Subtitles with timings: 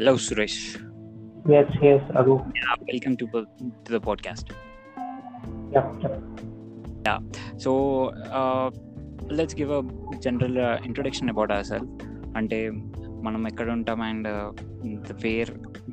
[0.00, 0.54] Hello, Suresh.
[1.46, 2.34] Yes, yes, Raghu.
[2.54, 3.26] Yeah, welcome to,
[3.84, 4.46] to the podcast.
[5.72, 5.86] Yep,
[7.06, 7.20] yep.
[7.58, 7.72] So,
[8.30, 8.70] uh,
[9.30, 9.82] let's give a
[10.20, 11.90] general uh, introduction about ourselves.
[12.36, 12.58] అంటే
[13.22, 14.28] మనం ఎక్కడ ఉంటాం and
[15.22, 15.50] wear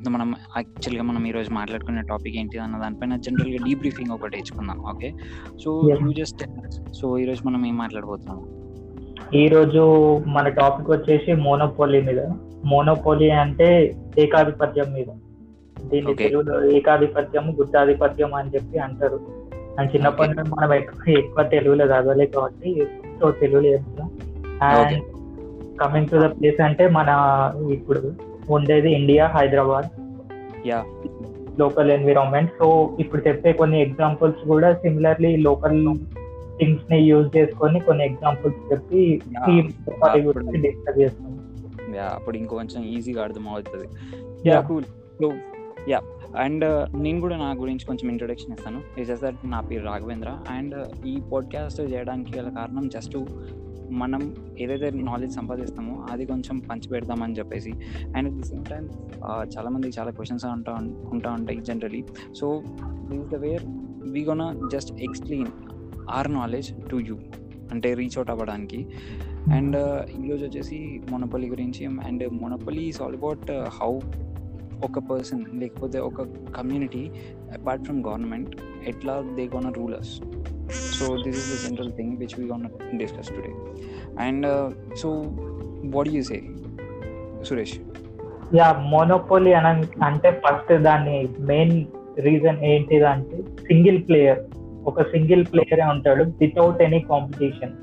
[0.08, 5.10] మనం యాక్చువల్గా మనం ఈరోజు మాట్లాడుకునే టాపిక్ ఏంటి అన్న దానిపైన జనరల్గా డీ బ్రీఫింగ్ ఒకటి ఇచ్చుకుందాం okay
[5.64, 5.70] so.
[5.90, 6.42] You just
[7.00, 8.40] so ఈరోజు మనం ఏం మాట్లాడబోతున్నాం
[9.34, 9.82] ఈ రోజు
[10.26, 12.20] మన టాపిక్ వచ్చేసి మోనోపోలీ మీద
[12.64, 15.06] మోనోపోలీ అంటే ఏకాధిపత్యం మీద.
[15.90, 16.14] దీన్ని.
[16.14, 19.20] తెలుగులో ఏకాధిపత్యం గుత్తాధిపత్యం అని చెప్పి అంటారు.
[19.78, 22.86] అండ్ చిన్నప్పటి నుండి మనం ఎక్కువ ఎక్కువ తెలుగులో చదవలేదు కాబట్టి
[23.20, 24.10] సో తెలుగులో చెప్తాం
[24.62, 25.02] and.
[25.80, 27.08] Coming to the place అంటే మన
[27.70, 28.12] ఇప్పుడు
[28.50, 29.86] ఉండేది India Hyderabad.
[31.60, 35.96] Local environment so ఇప్పుడు చెప్పే కొన్ని ఎగ్జాంపుల్స్ కూడా సిమిలర్లీ లోకల్
[36.58, 39.20] థింగ్స్ని యూజ్ చేసుకొని కొన్ని ఎగ్జాంపుల్స్ చెప్పి
[40.60, 41.37] డిస్కస్ చేస్తాం
[41.96, 43.88] యా అప్పుడు ఇంకొంచెం ఈజీగా అర్థం అవుతుంది
[44.48, 44.56] yeah.
[44.56, 44.68] Yeah.
[44.68, 45.32] Cool so
[45.88, 46.02] yeah
[46.36, 49.00] and నేను కూడా నా గురించి కొంచెం ఇంట్రొడక్షన్ ఇస్తాను.
[49.00, 53.16] ఇస్ దట్ నా పేరు రాఘవేంద్ర అండ్ ఈ పాడ్కాస్ట్ చేయడానికి గల కారణం జస్ట్
[53.90, 57.72] మనం ఏదైతే నాలెడ్జ్ సంపాదిస్తామో అది కొంచెం పంచి పెడదామని చెప్పేసి.
[58.16, 58.88] And at the same time
[59.56, 60.72] చాలా మందికి చాలా క్వశ్చన్స్ ఉంటా
[61.12, 62.04] ఉంటా ఉంటాయి generally
[62.40, 63.62] so this the where
[64.10, 65.48] we gonna just explain
[66.10, 67.18] our knowledge to you
[67.72, 68.88] అంటే రీచ్ అవుట్ అవ్వడానికి.
[69.46, 69.76] అండ్
[70.24, 70.78] ఈరోజు వచ్చేసి
[71.10, 73.92] మొనపల్లి గురించి and monopoly is all about how
[74.84, 76.22] ఒక పర్సన్ లేకపోతే ఒక
[76.56, 77.02] కమ్యూనిటీ
[77.54, 78.52] అపార్ట్ ఫ్రమ్ గవర్నమెంట్
[78.86, 80.12] ఎట్లా they gonna rulers
[80.98, 83.52] so this is the general thing which we gonna discuss today
[84.20, 84.46] and
[84.96, 85.10] so
[85.96, 86.38] what you say
[87.44, 87.76] Suresh
[88.54, 89.66] yeah monopoly అన
[90.04, 91.76] అంటే first దాని main
[92.18, 94.40] reason ఏంటిదంటే single player
[94.86, 97.74] ఒక single ప్లేయరే ఉంటాడు without any competition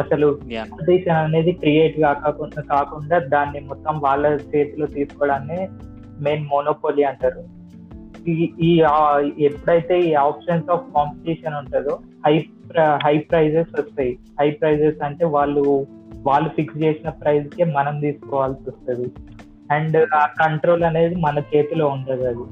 [0.00, 5.68] అసలు competition అనేది create కాకుండా కాకుండా దాన్ని మొత్తం వాళ్ళ చేతిలో తీసుకోవడాన్ని
[6.22, 7.42] మెయిన్ మోనోపోలీ అంటారు.
[8.60, 8.82] ఈ
[9.38, 12.46] ఎప్పుడైతే ఈ ఆప్షన్స్ ఆఫ్ కాంపిటీషన్ ఉంటుందో హై
[13.04, 14.18] హై ప్రైజెస్ వస్తాయి.
[14.40, 15.86] హై ప్రైజెస్ అంటే వాళ్ళు
[16.26, 19.08] వాళ్ళు ఫిక్స్ చేసిన ప్రైస్కి మనం తీసుకోవాల్సి వస్తుంది.
[19.70, 22.46] అండ్ ఆ కంట్రోల్ అనేది మన చేతిలో ఉండదు అది.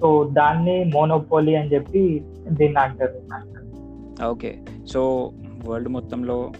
[0.00, 3.18] సో దాన్ని మోనోపోలీ అని చెప్పి దీన్ని అంటారు.
[4.28, 5.32] ఓకే సో
[5.66, 6.52] వరల్డ్ మొత్తంలో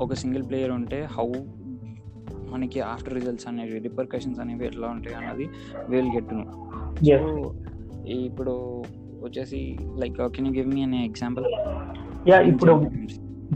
[0.00, 1.26] ఒక సింగిల్ ప్లేయర్ ఉంటే హౌ
[2.52, 5.46] మనకి ఆఫ్టర్ రిజల్ట్స్ అనేవి రిపర్కషన్స్ అనేవి ఎట్లా ఉంటాయి అన్నది
[5.88, 6.44] వీల్ గెట్ను
[7.08, 7.22] Yes.
[7.22, 7.54] సో
[8.08, 8.52] ఇప్పుడు
[9.22, 11.46] వచ్చేసి like can you give me అనే ఎగ్జాంపుల్
[12.28, 12.72] యా ఇప్పుడు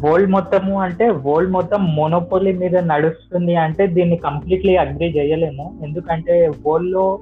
[0.07, 5.67] వరల్డ్ మొత్తము అంటే వరల్డ్ మొత్తం మోనోపోలీ మీద నడుస్తుంది అంటే దీన్ని కంప్లీట్లీ అగ్రి చేయలేము.
[5.83, 6.35] ఎందుకంటే
[6.67, 7.19] వరల్డ్లో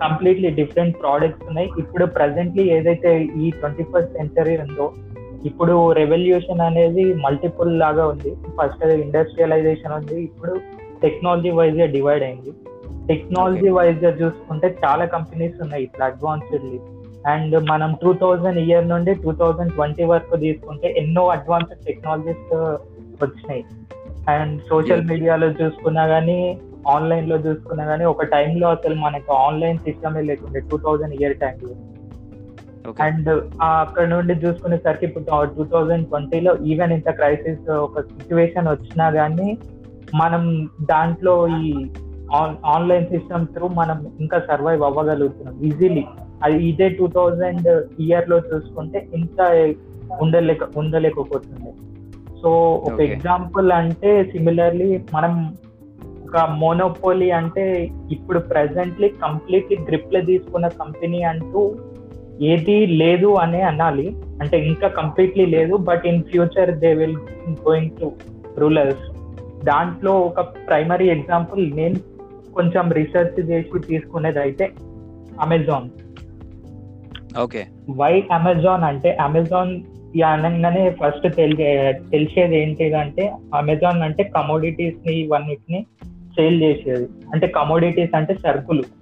[0.00, 1.68] కంప్లీట్లీ డిఫరెంట్ ప్రోడక్ట్స్ ఉన్నాయి.
[1.78, 4.86] ఇప్పుడు ప్రెసెంట్లీ ఏదైతే ఈ ట్వంటీ ఫస్ట్ సెంచరీ ఉందో
[5.44, 8.34] ఇప్పుడు రెవల్యూషన్ అనేది మల్టిపుల్ లాగా ఉంది.
[8.34, 10.22] ఫస్ట్ ఇండస్ట్రియలైజేషన్ ఉంది.
[10.22, 10.60] ఇప్పుడు
[11.02, 12.52] టెక్నాలజీ వైజ్గా డివైడ్ అయింది.
[13.06, 16.80] టెక్నాలజీ వైజ్గా చూసుకుంటే చాలా కంపెనీస్ ఉన్నాయి ఇట్లా అడ్వాన్స్డ్లీ
[17.26, 22.54] అండ్ మనం టూ థౌజండ్ ఇయర్ నుండి టూ థౌజండ్ ట్వంటీ వరకు తీసుకుంటే ఎన్నో అడ్వాన్స్డ్ టెక్నాలజీస్
[23.22, 23.64] వచ్చినాయి.
[24.28, 25.06] And social.
[25.06, 31.14] మీడియాలో చూసుకున్నా గానీ ఆన్లైన్లో చూసుకున్నా గానీ ఒక టైంలో అసలు మనకు ఆన్లైన్ సిస్టమే లేకుండే టూ థౌజండ్
[31.14, 31.74] ఇయర్ టైంలో
[33.02, 35.24] అండ్ అక్కడ నుండి చూసుకునేసరికి ఇప్పుడు
[35.56, 39.58] టూ థౌజండ్ ట్వంటీలో ఈవెన్ ఇంత క్రైసిస్ ఒక సిచ్యువేషన్ వచ్చినా గానీ
[40.14, 41.86] మనం దాంట్లో ఈ
[42.66, 46.04] ఆన్లైన్ సిస్టమ్ త్రూ మనం ఇంకా సర్వైవ్ అవ్వగలుగుతున్నాం ఈజీలీ
[46.42, 49.40] అది ఇదే టూ థౌజండ్ ఇయర్లో చూసుకుంటే ఇంత
[50.20, 51.70] ఉండలేక ఉండలేకపోతుంది.
[52.42, 53.00] సో ఒక.
[53.00, 55.56] ఎగ్జాంపుల్ అంటే సిమిలర్లీ మనం
[56.28, 61.74] ఒక మోనోపోలీ అంటే ఇప్పుడు ప్రెసెంట్లీ కంప్లీట్లీ గ్రిప్లో తీసుకున్న కంపెనీ అంటూ
[62.40, 64.16] ఏది లేదు అనే అనాలి.
[64.40, 67.16] అంటే ఇంకా కంప్లీట్లీ లేదు but in future they will
[67.50, 68.12] going to
[68.58, 69.04] rulers
[69.64, 71.94] దాంట్లో ఒక ప్రైమరీ ఎగ్జాంపుల్ నేను
[72.54, 74.70] కొంచెం రీసెర్చ్ చేసి తీసుకునేది అయితే
[75.40, 75.88] అమెజాన్
[77.38, 79.80] ఓకే వై అమెజాన్ అంటే అమెజాన్
[80.22, 85.86] అనగానే ఫస్ట్ తెలిసే తెలిసేది ఏంటిదంటే అమెజాన్ అంటే కమోడిటీస్ని ఇవన్నిటిని
[86.36, 87.08] సేల్ చేసేది.
[87.34, 88.97] అంటే కమోడిటీస్ అంటే సరుకులు.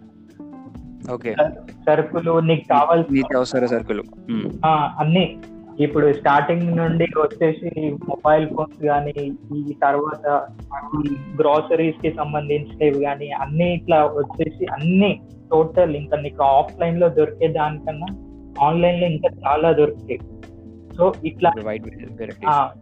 [1.87, 4.03] సరుకులు నీకు కావాల్సిన సరుకులు.
[5.03, 5.27] అన్ని.
[5.85, 7.71] ఇప్పుడు స్టార్టింగ్ నుండి వచ్చేసి
[8.11, 9.13] మొబైల్ ఫోన్స్ కానీ
[9.57, 10.27] ఈ తర్వాత
[10.99, 15.11] ఈ గ్రాసరీస్కి సంబంధించినవి కానీ అన్ని ఇట్లా వచ్చేసి అన్ని
[15.51, 18.09] టోటల్ ఇంకా నీకు ఆఫ్లైన్లో దొరికే దానికన్నా
[18.67, 20.21] ఆన్లైన్లో ఇంకా చాలా దొరుకుతాయి.
[20.97, 21.51] సో ఇట్లా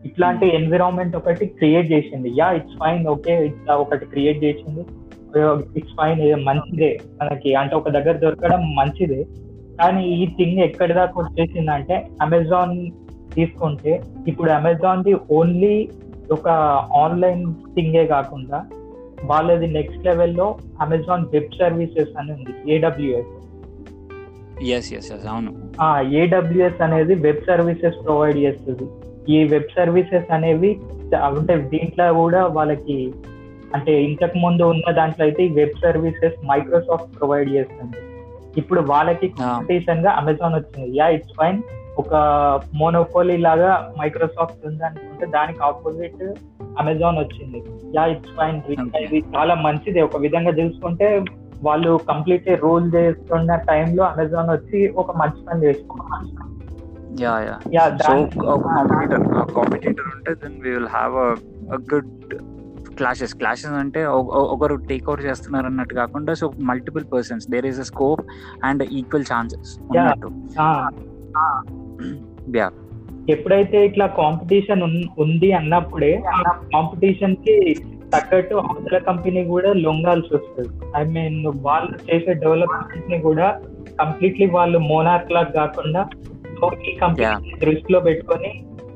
[0.05, 2.29] ఇట్లాంటి ఎన్విరాన్మెంట్ ఒకటి క్రియేట్ చేసింది.
[2.38, 4.85] యా ఇట్స్ ఫైన్ ఓకే ఇట్లా ఒకటి క్రియేట్ చేసింది.
[5.76, 7.54] ఇట్స్ ఫైన్ మంచిదే మనకి.
[7.54, 9.25] అంటే ఒక దగ్గర దొరకడం మంచిదే.
[9.81, 12.90] కానీ ఈ థింగ్ ఎక్కడి దాకా వచ్చేసిందంటే అమెజాన్
[13.34, 15.88] తీసుకుంటే ఇప్పుడు అమెజాన్ ది ఓన్లీ
[16.32, 16.48] ఒక
[16.96, 18.64] ఆన్లైన్ థింగే కాకుండా
[19.25, 23.32] వాళ్ళది నెక్స్ట్ లెవెల్లో అమెజాన్ వెబ్ సర్వీసెస్ అని ఉంది ఏడబ్ల్యూఎస్
[24.62, 25.52] ఎస్ ఎస్ ఎస్ అవును.
[25.80, 28.87] ఆ ఏడబ్ల్యూఎస్ అనేది వెబ్ సర్వీసెస్ ప్రొవైడ్ చేస్తుంది.
[29.32, 30.80] ఈ వెబ్ సర్వీసెస్ అనేవి
[31.14, 33.14] అంటే దీంట్లో కూడా వాళ్ళకి
[33.75, 38.00] అంటే ఇంతకు ముందు ఉన్న దాంట్లో అయితే ఈ వెబ్ సర్వీసెస్ మైక్రోసాఫ్ట్ ప్రొవైడ్ చేస్తుంది.
[38.56, 40.91] ఇప్పుడు వాళ్ళకి కాంపిటీషన్గా అమెజాన్ వచ్చింది.
[40.99, 41.59] యా ఇట్స్ ఫైన్
[42.03, 42.15] ఒక
[42.75, 46.23] మోనోపోలీ లాగా మైక్రోసాఫ్ట్ ఉంది అనుకుంటే దానికి ఆపోజిట్
[46.82, 47.61] అమెజాన్ వచ్చింది.
[47.97, 48.61] Yeah it's fine.
[49.05, 50.00] ఇది చాలా మంచిది.
[50.00, 51.09] ఒక విధంగా చూసుకుంటే
[51.67, 56.26] వాళ్ళు కంప్లీట్ రూల్ చేస్తున్న టైంలో అమెజాన్ వచ్చి ఒక మంచి పని చేసుకున్నారు
[57.23, 59.25] yeah yeah yeah so competitor
[59.59, 61.15] competitor ఉంటే then we will have
[61.76, 62.35] a good
[62.94, 64.00] clashes clashes అంటే
[64.55, 68.23] ఒకరు టేక్ ఓవర్ చేస్తున్నారు అన్నట్టు కాకుండా so multiple persons there is a scope
[68.64, 70.31] and equal chances ఉన్నట్టు.
[70.61, 70.69] ఆ,
[72.56, 72.69] యా
[73.31, 74.82] ఎప్పుడైతే ఇట్లా కాంపిటీషన్
[75.19, 76.11] ఉంది అన్నప్పుడే
[76.75, 77.55] కాంపిటీషన్కి
[78.12, 80.70] తగ్గట్టు అవతల కంపెనీ కూడా లొంగాల్సి వస్తుంది.
[80.97, 83.47] ఐ మీన్ వాళ్ళు చేసే డెవలప్మెంట్ని కూడా
[84.00, 86.02] కంప్లీట్లీ వాళ్ళు మోనార్క్ లాగా కాకుండా
[86.58, 88.50] సో ఈ కంపెనీ దృష్టిలో పెట్టుకొని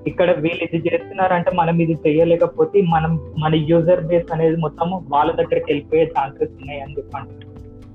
[0.07, 5.65] ఇక్కడ వీళ్ళు ఇది చేస్తున్నారంటే మనం ఇది చేయలేకపోతే మనం మన యూజర్ బేస్ అనేది మొత్తం వాళ్ళ దగ్గరికి
[5.69, 7.47] వెళ్ళిపోయే ఛాన్సెస్ ఉన్నాయి అని చెప్పండి.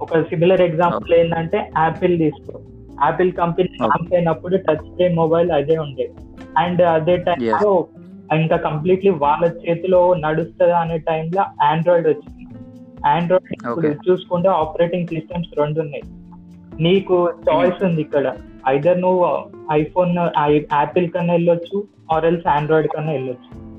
[0.02, 2.60] ఒక సిమిలర్ ఎగ్జాంపుల్ ఏంటంటే యాపిల్ తీసుకో.
[3.04, 3.70] Apple company.
[3.82, 6.14] లాంచ్ అయినప్పుడు టచ్ స్క్రీన్ మొబైల్ అదే ఉండేది
[6.58, 7.18] అండ్ అదే.
[7.18, 7.88] టైంలో
[8.34, 12.56] ఇంకా కంప్లీట్లీ వాళ్ళ చేతిలో నడుస్తుందా అనే టైంలో ఆండ్రాయిడ్ వచ్చింది.
[13.08, 14.12] ఆండ్రాయిడ్ ఇప్పుడు.
[14.12, 16.04] చూసుకుంటే ఆపరేటింగ్ సిస్టమ్స్ రెండు ఉన్నాయి.
[16.82, 18.36] నీకు చాయిస్ ఉంది ఇక్కడ.
[18.68, 19.25] ఐదర్ నువ్వు
[19.71, 20.18] ఐఫోన్
[20.74, 23.74] యాపిల్ కన్నా వెళ్ళొచ్చు ఆర్ ఎల్స్ ఆండ్రాయిడ్ కన్నా వెళ్ళొచ్చు.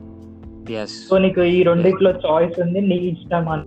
[1.09, 3.63] సో నీకు ఈ రెండిట్లో చాయిస్ ఉంది నీ ఇష్టం అని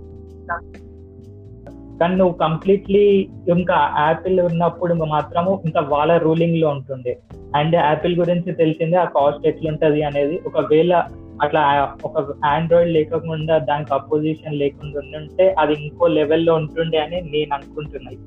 [1.99, 7.17] కానీ నువ్వు కంప్లీట్లీ ఇంకా యాపిల్ ఉన్నప్పుడు మాత్రము ఇంకా వాళ్ళ రూలింగ్లో ఉంటుండే.
[7.55, 10.39] అండ్ యాపిల్ గురించి తెలిసిందే ఆ కాస్ట్ ఎట్లుంటది అనేది.
[10.47, 11.03] ఒకవేళ
[11.41, 18.17] అట్లా ఒక ఆండ్రాయిడ్ లేకుండా దానికి అపోజిషన్ లేకుండా ఉంటే అది ఇంకో లెవెల్లో ఉంటుండే అని నేను అనుకుంటున్నాను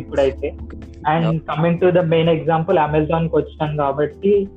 [0.00, 0.54] ఇప్పుడైతే.
[1.06, 4.48] And coming to the main example అమెజాన్కి వచ్చాను కాబట్టి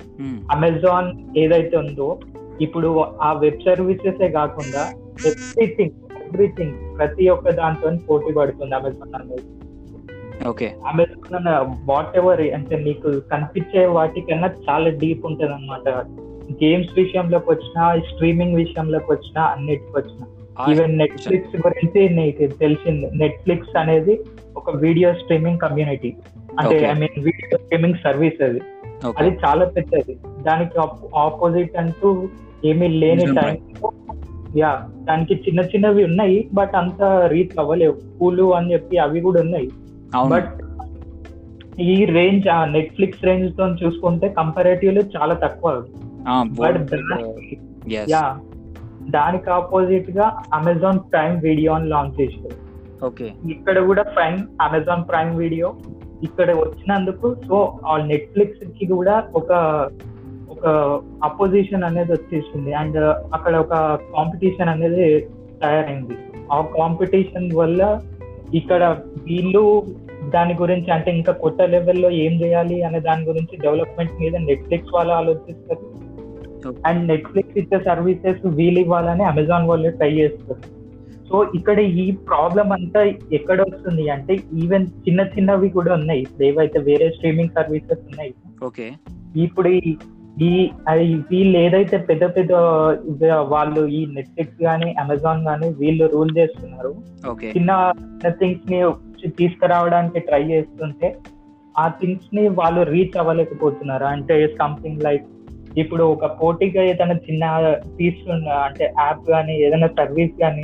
[0.51, 2.19] అమెజాన్ ఏదైతే ఉందో
[2.61, 4.81] ఇప్పుడు ఆ వెబ్ సర్వీసెస్ కాకుండా
[5.25, 5.91] ఎవ్రీథింగ్
[6.25, 9.43] ఎవ్రీథింగ్ ప్రతి ఒక్క దాంతో పోటీ పడుతుంది అమెజాన్ అనేది.
[10.47, 11.47] ఓకే అమెజాన్
[11.85, 15.89] వాట్ ఎవర్ అంటే నీకు కనిపించే వాటికన్నా చాలా డీప్ ఉంటది అనమాట
[16.63, 20.25] గేమ్స్ విషయంలోకి వచ్చినా స్ట్రీమింగ్ విషయంలోకి వచ్చినా అన్నిటికి వచ్చినా.
[20.71, 24.19] ఈవెన్ నెట్ఫ్లిక్స్ గురించి నీకు తెలిసింది నెట్ఫ్లిక్స్ అనేది
[24.55, 26.15] ఒక వీడియో స్ట్రీమింగ్ కమ్యూనిటీ
[26.59, 26.77] అంటే.
[26.85, 28.61] I mean video streaming service అది.
[29.19, 30.13] అది చాలా పెద్దది.
[30.47, 30.77] దానికి
[31.23, 32.09] ఆపోజిట్ అంటూ
[32.65, 33.25] ఏమీ లేని.
[33.39, 33.55] టైం
[34.57, 34.71] యా
[35.09, 37.01] దానికి చిన్న చిన్నవి ఉన్నాయి బట్ అంత
[37.33, 37.95] రీచ్ అవ్వలేవు.
[38.17, 39.69] పూలు అని చెప్పి అవి కూడా ఉన్నాయి.
[40.27, 40.51] బట్
[41.81, 45.71] ఈ రేంజ్ ఆ నెట్ఫ్లిక్స్ రేంజ్తో చూసుకుంటే కంపారేటివ్లీ చాలా తక్కువ
[46.59, 46.91] బట్
[48.13, 48.25] యా
[49.15, 52.57] దానికి ఆపోజిట్గా అమెజాన్ ప్రైమ్ వీడియో అని లాంచ్ చేశారు.
[53.05, 55.67] ఓకే ఇక్కడ కూడా ప్రైమ్ అమెజాన్ ప్రైమ్ వీడియో
[56.23, 59.51] ఇక్కడ వచ్చినందుకు సో ఆ నెట్ఫ్లిక్స్కి కూడా ఒక
[60.49, 60.67] ఒక
[61.23, 62.73] అపోజిషన్ అనేది వచ్చేసింది.
[62.73, 62.97] అండ్
[63.33, 63.73] అక్కడ ఒక
[64.17, 65.19] కాంపిటీషన్ అనేది
[65.61, 66.15] తయారైంది.
[66.51, 68.01] ఆ కాంపిటీషన్ వల్ల
[68.53, 68.83] ఇక్కడ
[69.27, 69.83] వీళ్ళు
[70.29, 75.13] దాని గురించి అంటే ఇంకా కొత్త లెవెల్లో ఏం చేయాలి అనే దాని గురించి డెవలప్మెంట్ మీద నెట్ఫ్లిక్స్ వాళ్ళు
[75.13, 75.85] ఆలోచిస్తారు.
[76.87, 80.82] అండ్ నెట్ఫ్లిక్స్ ఇచ్చే సర్వీసెస్ వీలు ఇవ్వాలని అమెజాన్ వాళ్ళు ట్రై చేస్తారు.
[81.29, 86.21] సో ఇక్కడ ఈ ప్రాబ్లం అంతా ఎక్కడ వస్తుంది అంటే ఈవెన్ చిన్న చిన్నవి కూడా ఉన్నాయి.
[86.21, 88.33] ఇప్పుడు ఏవైతే వేరే స్ట్రీమింగ్ సర్వీసెస్ ఉన్నాయి.
[88.63, 88.91] ఓకే.
[89.35, 89.95] ఇప్పుడు ఈ-
[91.31, 92.53] వీళ్ళు ఏదైతే పెద్ద పెద్ద
[93.25, 96.95] వాళ్ళు ఈ నెట్ఫ్లిక్స్ కానీ అమెజాన్ కానీ వీళ్ళు రూల్ చేస్తున్నారు.
[97.45, 98.93] చిన్న చిన్న థింగ్స్ని
[99.29, 101.17] తీసుకురావడానికి ట్రై చేస్తుంటే
[101.77, 104.03] ఆ థింగ్స్ని వాళ్ళు రీచ్ అవ్వలేకపోతున్నారు.
[104.03, 105.25] అంటే సంథింగ్ లైక్
[105.77, 110.63] ఇప్పుడు ఒక పోటీగా ఏదైనా చిన్న తీసుకున్న అంటే యాప్ కానీ ఏదైనా సర్వీస్ కానీ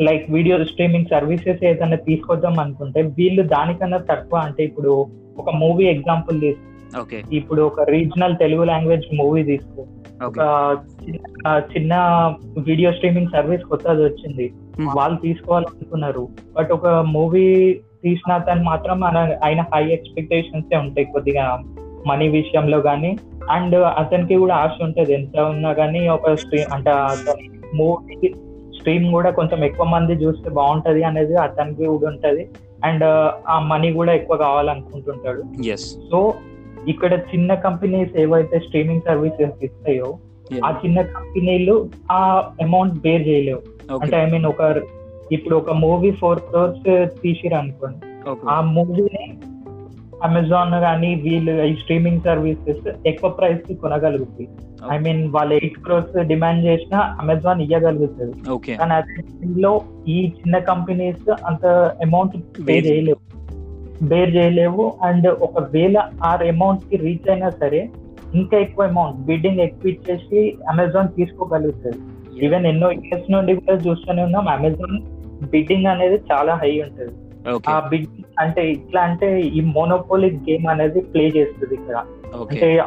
[0.00, 5.06] లైక్ వీడియో స్ట్రీమింగ్ సర్వీసెస్ ఏదైనా తీసుకొద్దాం అనుకుంటే వీళ్ళు దానికన్నా తక్కువ అంటే ఇప్పుడు
[5.38, 6.70] ఒక మూవీ ఎగ్జాంపుల్ తీసుకో
[7.00, 7.22] ఓకే.
[7.32, 9.86] ఇప్పుడు ఒక రీజనల్ తెలుగు లాంగ్వేజ్ మూవీ తీసుకో
[10.24, 10.40] ఒక
[11.76, 11.94] చిన్న
[12.58, 14.52] వీడియో స్ట్రీమింగ్ సర్వీస్ కొత్తది వచ్చింది.
[14.96, 16.28] వాళ్ళు తీసుకోవాలనుకున్నారు.
[16.56, 21.62] బట్ ఒక మూవీ తీసిన అతను మాత్రం ఆయన- హై ఎక్స్పెక్టేషన్స్ ఉంటాయి కొద్దిగా
[22.06, 23.16] మనీ విషయంలో కానీ
[23.50, 25.14] అండ్ అతనికి కూడా ఆశ ఉంటది.
[25.14, 26.90] ఎంత ఉన్నా కానీ ఒక స్ట్రీమ్ అంటే
[27.74, 28.34] మూవీ
[28.80, 32.44] స్ట్రీమ్ కూడా కొంచెం ఎక్కువ మంది చూస్తే బాగుంటది అనేది అతనికి కూడా ఉంటది.
[32.84, 33.04] అండ్
[33.48, 35.42] ఆ మనీ కూడా ఎక్కువ కావాలనుకుంటుంటాడు.
[36.10, 36.20] సో
[36.88, 40.08] ఇక్కడ చిన్న కంపెనీస్ ఏవైతే స్ట్రీమింగ్ సర్వీసెస్ ఇస్తాయో
[40.66, 41.74] ఆ చిన్న కంపెనీలు
[42.12, 42.20] ఆ
[42.62, 43.62] అమౌంట్ బేర్ చేయలేవు.
[44.02, 44.62] అంటే ఐ మీన్ ఒక
[45.32, 46.86] ఇప్పుడు ఒక మూవీ ఫోర్ క్రోర్స్
[47.22, 49.24] తీసిరు అనుకోండి ఓకే ఆ మూవీని
[50.22, 54.48] అమెజాన్ కానీ వీళ్ళు ఈ స్ట్రీమింగ్ సర్వీసెస్ ఎక్కువ ప్రైస్కి కొనగలుగుతాయి.
[54.92, 58.34] ఐ మీన్ వాళ్ళు ఎయిట్ క్రోర్స్ డిమాండ్ చేసినా అమెజాన్ ఇవ్వగలుగుతుంది
[58.76, 59.22] కానీ
[59.60, 61.66] లో ఈ చిన్న కంపెనీస్ అంత
[62.02, 63.30] అమౌంట్ పే చేయలేవు.
[64.04, 64.94] బేర్ చేయలేవు.
[65.02, 67.88] అండ్ ఒకవేళ ఆ అమౌంట్కి రీచ్ అయినా సరే
[68.34, 71.98] ఇంకా ఎక్కువ అమౌంట్ బిడ్డింగ్ ఎక్కువ ఇచ్చేసి అమెజాన్ తీసుకోగలుగుతుంది.
[72.44, 74.48] ఈవెన్ ఎన్నో ఇయర్స్ నుండి కూడా చూస్తూనే ఉన్నాం.
[74.48, 74.98] అమెజాన్
[75.46, 77.12] బిడ్డింగ్ అనేది చాలా హై ఉంటుంది.
[77.68, 81.96] ఆ బిడ్డింగ్ అంటే ఇట్లా అంటే ఈ మోనోపోలిక్ గేమ్ అనేది ప్లే చేస్తుంది ఇక్కడ.
[82.50, 82.78] అంటే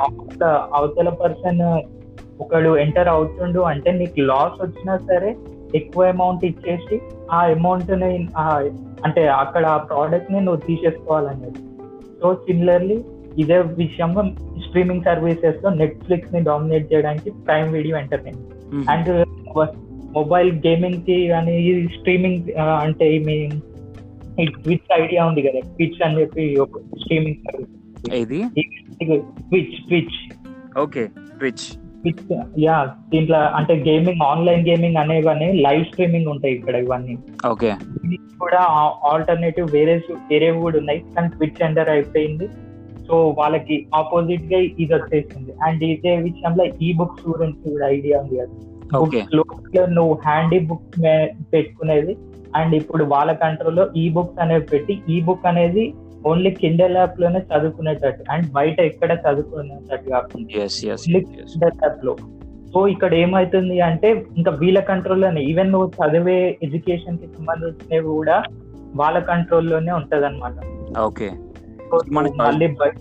[0.74, 1.64] అవతల పర్సన్
[2.40, 5.36] ఒకడు ఎంటర్ అవుతుండు అంటే నీకు లాస్ వచ్చినా సరే
[5.76, 8.12] ఎక్కువ అమౌంట్ ఇచ్చేసి ఆ అమౌంట్ని
[9.06, 11.60] అంటే అక్కడ ఆ ప్రోడక్ట్ని నువ్వు తీసేసుకోవాలనేది.
[12.22, 13.04] సో సిమిలర్లీ
[13.38, 14.24] ఇదే విషయంలో
[14.66, 19.10] స్ట్రీమింగ్ సర్వీసెస్లో నెట్ఫ్లిక్స్ని డామినేట్ చేయడానికి prime video entertainment and
[20.12, 21.56] mobile గేమింగ్కి కానీ
[21.88, 23.73] స్ట్రీమింగ్ అంటే మీ ఈ
[24.38, 27.70] ట్విచ్ ఐడియా ఉంది కదా ట్విచ్ అని చెప్పి ఒక streaming service
[29.50, 30.38] Twitch Twitch
[30.80, 37.18] okay Twitch Twitch yeah దీంట్లో అంటే గేమింగ్ ఆన్లైన్ గేమింగ్ అనేవన్నీ లైవ్ స్ట్రీమింగ్ ఉంటాయి ఇక్కడ ఇవన్నీ.
[37.52, 37.72] ఓకే.
[38.40, 38.60] కూడా
[39.12, 42.48] ఆల్టర్నేటివ్ వేరే వేరే కూడా ఉన్నాయి కానీ ట్విచ్ ఎంటర్ అయిపోయింది.
[43.08, 45.52] సో వాళ్ళకి ఆపోజిట్గా ఇది వచ్చేసింది.
[45.64, 48.54] అండ్ ఇదే విషయంలో ఈ బుక్స్ గురించి కూడా ఐడియా ఉంది కదా.
[48.98, 49.26] ఓకే.
[49.38, 51.04] బుక్స్లో నువ్వు హ్యాండీ బుక్
[51.54, 52.18] పెట్టుకునేది
[52.56, 55.84] అండ్ ఇప్పుడు వాళ్ళ కంట్రోల్లో ఈ బుక్స్ అనేవి పెట్టి ఈ బుక్ అనేది
[56.26, 60.50] ఓన్లీ కిండల్ యాప్లోనే చదువుకునేటట్టు అండ్ బయట ఎక్కడ చదువుకునేటట్టు కాకుండా
[61.84, 62.14] యాప్లో.
[62.70, 68.38] సో ఇక్కడ ఏమైతుంది అంటే ఇంకా వీళ్ళ కంట్రోల్లోనే ఈవెన్ నువ్వు చదివే ఎడ్యుకేషన్కి సంబంధించినవి కూడా
[68.96, 70.56] వాళ్ళ కంట్రోల్లోనే ఉంటది అనమాట
[71.02, 71.28] ఓకే
[72.42, 73.00] మళ్ళీ బయ-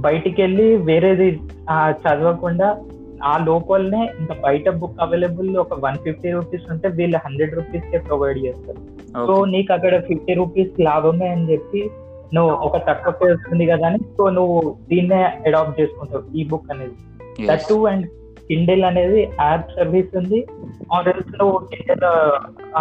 [0.00, 1.28] బయటికి వెళ్ళి వేరేది
[2.02, 2.68] చదవకుండా
[3.30, 7.98] ఆ లోపలనే ఇంకా బయట బుక్ అవైలబుల్ ఒక వన్ ఫిఫ్టీ రూపీస్ ఉంటే వీళ్ళు హండ్రెడ్ రూపీస్ కే
[8.08, 8.80] ప్రొవైడ్ చేస్తారు.
[9.26, 11.82] సో నీకు అక్కడ ఫిఫ్టీ రూపీస్ లాభమే అని చెప్పి
[12.34, 14.58] నువ్వు ఒక తక్కువ వస్తుంది కదా అని సో నువ్వు
[14.90, 16.96] దీన్నే అడాప్ట్ చేసుకుంటావు ఈ బుక్ అనేది.
[17.48, 18.06] దట్ టూ అండ్
[18.48, 20.40] కిండిల్ అనేది యాప్ సర్వీస్ ఉంది.
[21.40, 22.06] నువ్వు కిండిల్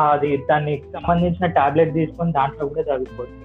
[0.03, 3.37] అది దానికి సంబంధించిన టాబ్లెట్ తీసుకొని దాంట్లో కూడా చదువుకోవచ్చు.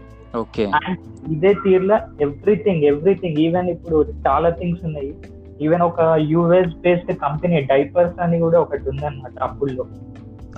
[0.43, 0.65] ఓకే.
[0.79, 0.99] అండ్
[1.35, 5.12] ఇదే తీరులో ఎవ్రీథింగ్ ఎవ్రీథింగ్ ఈవెన్ ఇప్పుడు చాలా థింగ్స్ ఉన్నాయి.
[5.62, 9.84] ఈవెన్ ఒక యూఎస్ బేస్డ్ కంపెనీ డైపర్స్ అని కూడా ఒకటి ఉందన్నమాట అప్పుల్లో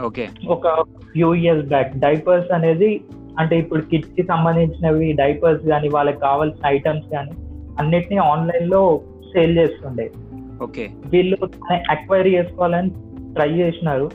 [0.06, 0.28] ఓకే.
[0.48, 3.00] ఒక ఫ్యూ ఇయర్స్ బ్యాక్ డైపర్స్ అనేది
[3.38, 7.30] అంటే ఇప్పుడు కిడ్స్కి సంబంధించినవి డైపర్స్ కానీ వాళ్ళకి కావాల్సిన ఐటమ్స్ కానీ
[7.78, 9.00] అన్నిటినీ ఆన్లైన్లో
[9.32, 10.10] సేల్ చేస్తుండే.
[10.62, 10.88] ఓకే.
[11.06, 11.36] వీళ్ళు
[11.90, 12.90] అక్వైరీ చేసుకోవాలని
[13.34, 14.10] ట్రై చేసినారు.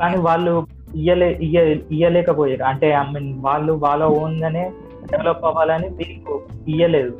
[0.00, 2.62] కానీ వాళ్ళు ఇయ్యలే ఇయ్య- ఇయ్యలేకపోయారు.
[2.62, 4.70] అంటే ఐ మీన్ వాళ్ళు వాళ్ళ ఓన్ గానే
[5.10, 7.18] డెవలప్ అవ్వాలని వీళ్ళు ఇయ్యలేదు.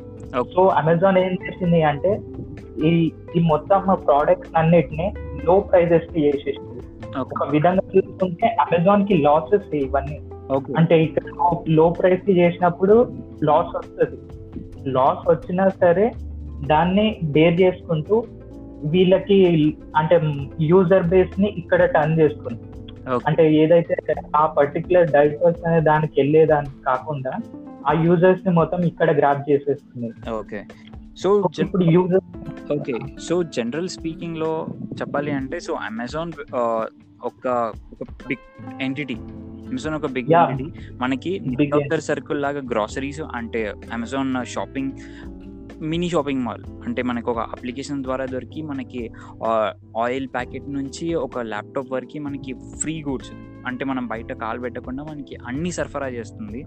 [0.55, 2.21] సో అమెజాన్ ఏం చేసింది అంటే
[2.87, 5.13] ఈ ఈ మొత్తం ప్రోడక్ట్స్ అన్నిటిని
[5.45, 6.81] లో ప్రైజెస్కి చేసేసింది.
[7.19, 10.21] ఒక విధంగా చూసుకుంటే అమెజాన్కి లాసెస్ ఇవన్నీ.
[10.77, 11.23] అంటే ఇక్కడ
[11.69, 14.19] లో ప్రైస్కి చేసినప్పుడు లాస్ వస్తుంది.
[14.91, 16.13] లాస్ వచ్చినా సరే
[16.67, 18.25] దాన్ని బేర్ చేసుకుంటూ
[18.85, 19.39] వీళ్ళకి
[19.97, 20.21] అంటే
[20.61, 22.61] యూజర్ బేస్ని ఇక్కడ టర్న్ చేసుకుంది
[23.27, 23.95] అంటే ఏదైతే
[24.37, 27.33] ఆ పర్టికులర్ డైవర్స్ అనే దానికి వెళ్ళేదానికి కాకుండా
[27.89, 30.31] ఆ యూజర్స్ని మొత్తం ఇక్కడ గ్రాప్ చేసేస్తుంది.
[30.31, 30.61] ఓకే
[31.17, 32.25] సో ఇప్పుడు యూజర్
[32.71, 32.95] ఓకే.
[33.19, 34.67] సో జనరల్ స్పీకింగ్లో
[35.01, 36.33] చెప్పాలి అంటే సో అమెజాన్
[37.23, 37.47] ఒక
[37.93, 38.45] ఒక బిగ్
[38.83, 39.15] ఎంటిటీ
[39.69, 40.31] అమెజాన్ ఒక బిగ్.
[40.51, 41.33] ఎంటిటీ మనకి
[41.71, 44.93] డాక్టర్ సర్కిల్ లాగా గ్రాసరీస్ అంటే Amazon shopping
[45.83, 49.03] mini shopping mall అంటే మనకు ఒక అప్లికేషన్ ద్వారా దొరికి మనకి
[49.97, 53.33] ఆయిల్ ప్యాకెట్ నుంచి ఒక ల్యాప్టాప్ వరకు మనకి ఫ్రీ గూడ్స్
[53.67, 56.61] అంటే మనం బయట కాల్ పెట్టకుండా మనకి అన్ని సరఫరా చేస్తుంది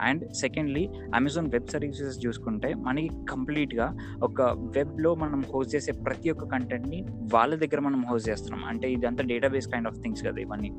[0.00, 0.84] and secondly
[1.14, 3.86] Amazon web services చూసుకుంటే మనకి కంప్లీట్గా
[4.22, 4.40] ఒక
[4.74, 7.00] వెబ్లో మనం హోస్ట్ చేసే ప్రతి ఒక్క కంటెంట్ని
[7.32, 10.70] వాళ్ళ దగ్గర మనం హోస్ట్ చేస్తున్నాం అంటే ఇదంతా డేటాబేస్ కైండ్ ఆఫ్ థింగ్స్ కదా ఇవన్నీ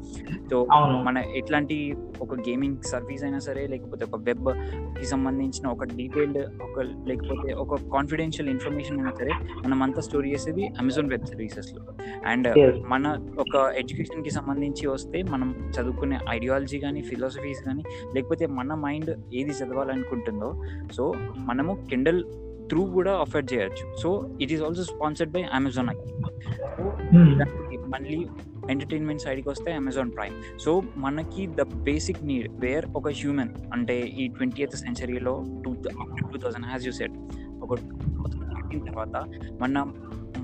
[0.51, 0.57] సో.
[1.03, 1.75] మన ఎట్లాంటి
[2.21, 8.50] ఒక గేమింగ్ సర్వీస్ అయినా సరే లేకపోతే ఒక వెబ్కి సంబంధించిన ఒక డీటెయిల్డ్ ఒక లేకపోతే ఒక కాన్ఫిడెన్షియల్
[8.50, 9.33] ఇన్ఫర్మేషన్ అయినా సరే
[9.63, 11.81] మనం అంతా స్టోర్ చేసేది అమెజాన్ వెబ్ సర్వీసెస్లో
[12.25, 12.47] అండ్.
[12.88, 13.03] మన
[13.39, 17.83] ఒక ఎడ్యుకేషన్కి సంబంధించి వస్తే మనం చదువుకునే ఐడియాలజీ కానీ ఫిలాసఫీస్ కానీ
[18.13, 20.61] లేకపోతే మన మైండ్ ఏది చదవాలనుకుంటుందో
[20.93, 22.23] సో మనము కిండల్
[22.67, 23.95] త్రూ కూడా ఆఫర్ చేయొచ్చు.
[24.01, 24.09] So
[24.41, 25.89] it is also sponsored by Amazon
[26.77, 26.83] so
[27.87, 28.27] మళ్ళీ
[28.69, 34.27] ఎంటర్టైన్మెంట్ సైడ్కి వస్తే అమెజాన్ ప్రైమ్ సో మనకి ద బేసిక్ నీడ్ వేర్ ఒక హ్యూమన్ అంటే ఈ
[34.27, 35.73] twenty eighth సెంచరీలో two
[36.31, 37.17] two thousand has you set
[37.63, 37.75] ఒక
[38.85, 39.15] తర్వాత
[39.61, 39.85] మన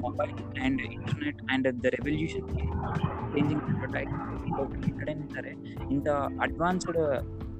[0.03, 0.33] mobile
[0.63, 2.47] and internet and the revolution
[3.33, 3.61] changing
[4.87, 5.51] ఎక్కడైనా సరే.
[5.91, 6.07] ఇంత
[6.41, 6.99] అడ్వాన్స్డ్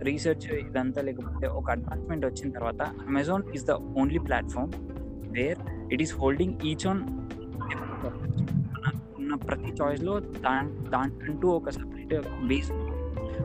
[0.02, 4.72] రీసెర్చ్ ఇదంతా లేకపోతే ఒక అడ్వాన్స్మెంట్ వచ్చిన తర్వాత Amazon is the only platform
[5.32, 5.62] where
[5.94, 7.02] it is holding each on
[9.18, 10.54] ఉన్న ప్రతి చాయిస్లో దా
[10.90, 12.14] దాంట్లో ఒక సపరేట్
[12.48, 12.72] బేస్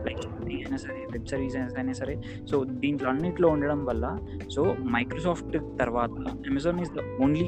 [0.06, 2.14] లైక్ అయినా సరే వెబ్ సిరీస్ అయినా సరే
[2.46, 4.06] సో దీంట్లో అన్నింటిలో ఉండడం వల్ల
[4.50, 6.14] సో మైక్రోసాఫ్ట్ తర్వాత
[6.48, 7.46] Amazon is the only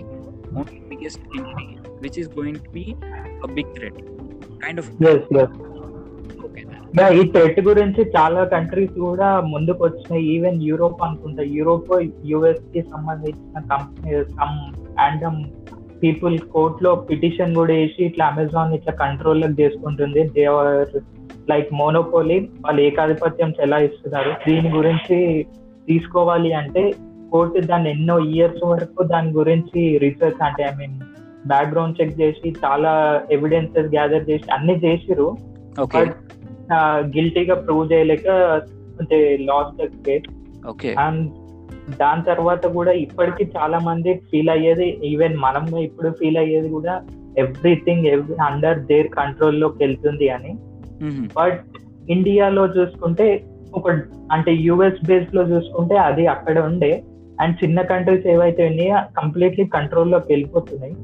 [0.90, 1.66] biggest entity
[2.02, 2.84] which is going to be
[3.54, 4.00] big threat
[4.62, 5.56] kind of S S
[6.44, 6.62] okay
[7.00, 11.92] yeah ఈ థ్రెట్ గురించి చాలా కంట్రీస్ కూడా ముందుకు వచ్చినాయి ఈవెన్ యూరోప్ అనుకుంటా యూరోప్
[12.24, 14.58] యుఎస్కి సంబంధించిన కంపెనీ సమ్
[14.98, 15.40] ర్యాండమ్
[16.02, 20.22] పీపుల్ కోర్ట్లో పిటిషన్ కూడా వేసి ఇట్లా అమెజాన్ ఇట్లా కంట్రోల్ చేసుకుంటుంది.
[20.28, 20.88] దేవర్
[21.50, 24.30] లైక్ మోనోపోలీ వాళ్ళు ఏకాధిపత్యం చెలాయిస్తున్నారు.
[24.48, 25.46] దీని గురించి
[25.88, 26.82] తీసుకోవాలి అంటే
[27.32, 30.96] కోర్టు దాన్ని ఎన్నో ఇయర్స్ వరకు దాని గురించి రీసెర్చ్ అంటే ఐ మీన్
[31.46, 32.92] బ్యాక్గ్రౌండ్ చెక్ చేసి చాలా
[33.30, 35.28] ఎవిడెన్సెస్ గ్యాదర్ చేసి అన్ని చేసిరు
[35.80, 36.02] ఓకే
[37.16, 38.28] గిల్టీగా ప్రూవ్ చేయలేక
[39.00, 40.28] అంటే లాస్ట్ కేస్
[40.68, 41.22] ఓకే అండ్
[41.98, 46.94] దాని తర్వాత కూడా ఇప్పటికీ చాలా మంది ఫీల్ అయ్యేది ఈవెన్ మనం ఇప్పుడు ఫీల్ అయ్యేది కూడా
[47.36, 48.06] ఎవ్రీథింగ్
[48.40, 50.52] అండర్ దేర్ కంట్రోల్లోకి వెళ్తుంది అని.
[51.36, 51.60] బట్
[52.10, 53.26] ఇండియాలో చూసుకుంటే
[53.74, 53.88] ఒక
[54.32, 56.92] అంటే యుఎస్ బేస్లో చూసుకుంటే అది అక్కడ ఉండే.
[57.40, 60.94] అండ్ చిన్న కంట్రీస్ ఏవైతే ఉన్నాయో కంప్లీట్లీ కంట్రోల్లోకి వెళ్ళిపోతున్నాయి.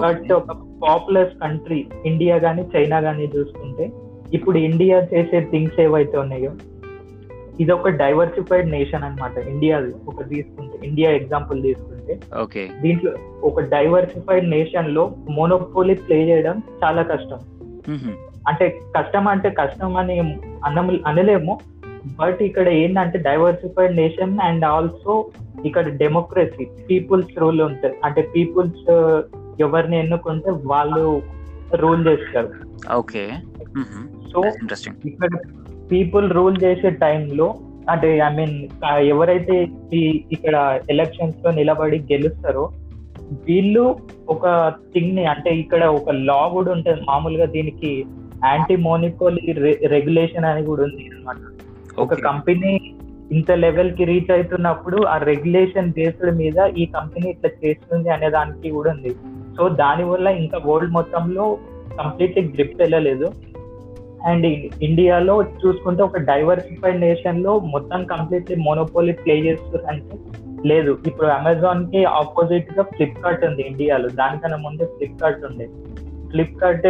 [0.00, 3.92] బట్ ఒక పాపులర్ కంట్రీ ఇండియా గానీ చైనా గానీ చూసుకుంటే
[4.32, 6.52] ఇప్పుడు ఇండియా చేసే థింగ్స్ ఏవైతే ఉన్నాయో
[7.60, 9.38] ఇది ఒక డైవర్సిఫైడ్ నేషన్ అన్నమాట.
[9.38, 13.12] ఇండియా ఒక తీసుకుంటే ఇండియా ఎగ్జాంపుల్ తీసుకుంటే ఓకే దీంట్లో
[13.42, 17.40] ఒక డైవర్సిఫైడ్ నేషన్లో మోనోపోలీ ప్లే చేయడం చాలా కష్టం.
[18.48, 20.18] అంటే కష్టం అంటే కష్టం అని
[20.64, 21.58] అన్నం అనలేము.
[22.20, 25.24] బట్ ఇక్కడ ఏంటంటే డైవర్సిఫైడ్ నేషన్ అండ్ ఆల్సో
[25.64, 27.96] ఇక్కడ డెమోక్రసీ పీపుల్స్ రూల్ ఉంటుంది.
[28.04, 28.90] అంటే పీపుల్స్
[29.60, 31.22] ఎవరిని ఎన్నుకుంటే వాళ్ళు
[31.74, 32.50] రూల్ చేస్తారు.
[32.96, 33.32] ఓకే.
[34.32, 34.42] సో
[35.04, 35.30] ఇక్కడ
[35.92, 37.54] పీపుల్ రూల్ చేసే టైంలో
[37.90, 38.56] అంటే ఐ మీన్
[39.00, 39.54] ఎవరైతే
[40.32, 42.72] ఇక్కడ ఎలక్షన్స్లో నిలబడి గెలుస్తారో
[43.48, 43.96] వీళ్ళు
[44.28, 44.46] ఒక
[44.94, 47.00] థింగ్ని అంటే ఇక్కడ ఒక లా కూడా ఉంటుంది.
[47.10, 48.06] మామూలుగా దీనికి
[48.44, 49.52] యాంటీ మోనిపోలీ
[49.86, 51.36] రెగ్యులేషన్ అని కూడా ఉంది అనమాట
[51.98, 52.80] ఒక కంపెనీ
[53.32, 58.90] ఇంత లెవెల్కి రీచ్ అవుతున్నప్పుడు ఆ రెగ్యులేషన్ బేస్డ్ మీద ఈ కంపెనీ ఇట్లా చేస్తుంది అనే దానికి కూడా
[58.90, 59.14] ఉంది.
[59.56, 61.58] సో దాని వల్ల ఇంకా వరల్డ్ మొత్తంలో
[61.98, 63.32] కంప్లీట్లీ గ్రిప్ వెళ్ళలేదు.
[64.26, 64.46] అండ్
[64.82, 70.18] ఇండియాలో చూసుకుంటే ఒక డైవర్సిఫైడ్ నేషన్లో మొత్తం కంప్లీట్లీ మోనోపోలీ ప్లే చేస్తారు అంటే
[70.68, 70.98] లేదు.
[71.06, 75.68] ఇప్పుడు అమెజాన్కి ఆపోజిట్గా ఫ్లిప్కార్ట్ ఉంది ఇండియాలో దానికన్నా ముందే ఫ్లిప్కార్ట్ ఉండే.
[76.30, 76.86] ఫ్లిప్కార్ట్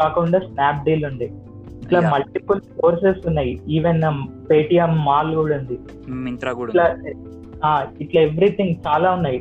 [0.00, 1.32] కాకుండా స్నాప్ డీల్ ఉంది
[1.84, 3.52] ఇట్లా మల్టిపుల్ కోర్సెస్ ఉన్నాయి.
[3.76, 4.02] ఈవెన్
[4.50, 5.78] పేటిఎం మాల్ కూడా ఉంది.
[6.26, 6.86] మింత్రా కూడా ఇట్లా
[8.04, 9.38] ఇట్లా ఎవ్రీథింగ్ చాలా ఉన్నాయి.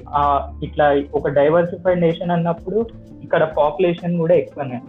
[0.66, 0.86] ఇట్లా
[1.20, 2.80] ఒక డైవర్సిఫైడ్ నేషన్ అన్నప్పుడు
[3.24, 4.80] ఇక్కడ పాపులేషన్ కూడా ఎక్కువనే.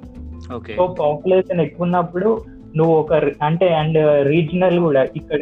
[0.76, 2.30] సో పాపులేషన్ ఎక్కువ ఉన్నప్పుడు
[2.78, 3.12] నువ్వు ఒక
[3.46, 3.98] అంటే అండ్
[4.32, 5.40] రీజనల్ కూడా ఇక్కడ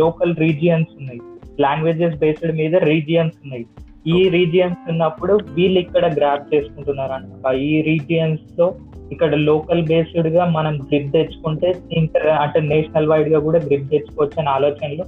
[0.00, 1.20] లోకల్ రీజియన్స్ ఉన్నాయి.
[1.64, 3.66] లాంగ్వేజెస్ బేస్డ్ మీద రీజియన్స్ ఉన్నాయి.
[4.14, 8.66] ఈ రీజియన్స్ ఉన్నప్పుడు వీళ్ళు ఇక్కడ గ్రాప్ చేసుకుంటున్నారు అనమాట ఈ రీజియన్స్లో
[9.12, 15.04] ఇక్కడ లోకల్ బేస్డ్గా మనం గ్రిప్ తెచ్చుకుంటే ఇంటర్ అంటే నేషనల్ వైడ్గా కూడా గ్రిప్ తెచ్చుకోవచ్చు అనే ఆలోచనలో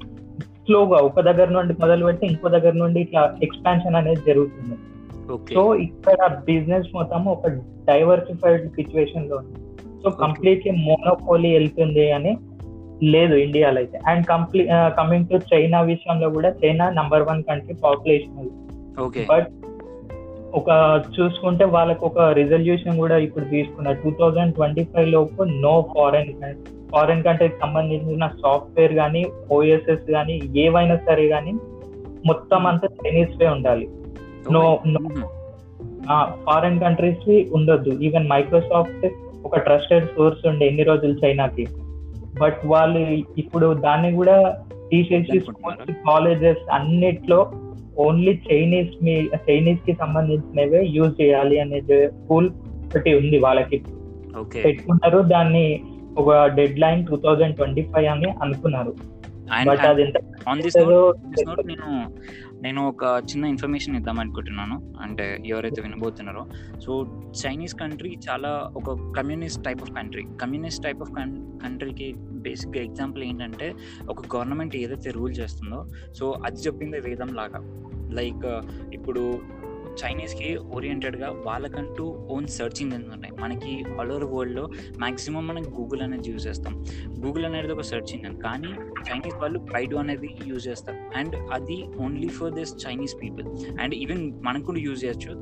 [0.66, 4.76] స్లోగా ఒక దగ్గర నుండి మొదలు పెట్టి ఇంకో దగ్గర నుండి ఇట్లా ఎక్స్పాన్షన్ అనేది జరుగుతుంది.
[5.54, 7.48] సో ఇక్కడ బిజినెస్ మొత్తం ఒక
[7.88, 9.60] డైవర్సిఫైడ్ సిచ్యువేషన్లో ఉంది.
[10.02, 12.38] సో కంప్లీట్లీ మోనోపోలీ వెళ్తుంది అని
[13.02, 14.00] లేదు ఇండియాలో అయితే.
[14.06, 18.48] And complete coming to China విషయంలో కూడా China number one country population
[19.30, 19.48] but
[20.58, 20.70] ఒక
[21.14, 23.98] చూసుకుంటే వాళ్ళకు ఒక రిజల్యూషన్ కూడా ఇప్పుడు తీసుకున్నారు.
[24.04, 26.30] టూ థౌజండ్ ట్వంటీ ఫైవ్ లోపు నో ఫారెన్
[26.92, 31.54] ఫారెన్ కంట్రీకి సంబంధించిన సాఫ్ట్వేర్ కానీ ఓఎస్ఎస్ కానీ ఏవైనా సరే కానీ
[32.26, 33.88] మొత్తం అంతా చైనీస్ వే ఉండాలి.
[34.52, 34.64] నో
[36.46, 37.92] ఫారెన్ కంట్రీస్ ఉండొద్దు.
[38.06, 39.06] ఈవెన్ మైక్రోసాఫ్ట్
[39.46, 41.66] ఒక ట్రస్టెడ్ సోర్స్ ఉండే ఎన్ని రోజులు చైనాకి
[42.40, 43.00] బట్ వాళ్ళు
[43.38, 44.36] ఇప్పుడు దాన్ని కూడా
[44.90, 47.38] తీసేసి స్కూల్స్ కాలేజెస్ అన్నిట్లో
[47.96, 49.14] ఓన్లీ చైనీస్ మీ
[49.46, 51.98] చైనీస్కి సంబంధించినవే యూజ్ చేయాలి అనేది
[52.30, 52.48] రూల్
[52.88, 53.78] ఒకటి ఉంది వాళ్ళకి.
[54.64, 55.66] పెట్టుకున్నారు దాన్ని
[56.16, 56.30] ఒక
[56.78, 58.92] deadline two thousand twenty five అని అనుకున్నారు
[59.66, 60.04] బట్ అది
[61.70, 61.88] నేను
[62.62, 64.94] నేను ఒక చిన్న ఇన్ఫర్మేషన్ ఇద్దాం అనుకుంటున్నాను.
[65.00, 66.46] అంటే ఎవరైతే వినబోతున్నారో.
[66.80, 67.06] సో
[67.46, 73.74] చైనీస్ కంట్రీ చాలా ఒక communist type of country communist type of కంట్రీకి బేసిక్గా ఎగ్జాంపుల్ ఏంటంటే
[74.08, 78.62] ఒక గవర్నమెంట్ ఏదైతే రూల్ చేస్తుందో సో అది చెప్పిందే వేదం లాగా లైక్
[78.94, 79.38] ఇప్పుడు
[80.02, 82.04] చైనీస్కి ఓరియంటెడ్గా వాళ్ళకంటూ
[82.34, 83.34] ఓన్ సెర్చ్ ఇంజిన్స్ ఉన్నాయి.
[83.42, 84.64] మనకి ఆల్ ఓవర్ వరల్డ్లో
[85.04, 86.74] మ్యాక్సిమం మనం గూగుల్ అనేది యూజ్ చేస్తాం.
[87.24, 88.72] గూగుల్ అనేది ఒక సెర్చ్ ఇంజిన్ కానీ
[89.08, 90.98] చైనీస్ వాళ్ళు బైడు అనేది యూజ్ చేస్తారు.
[91.20, 93.48] అండ్ అది only for this Chinese people
[93.82, 95.32] and even మనం కూడా యూజ్ చేయొచ్చు.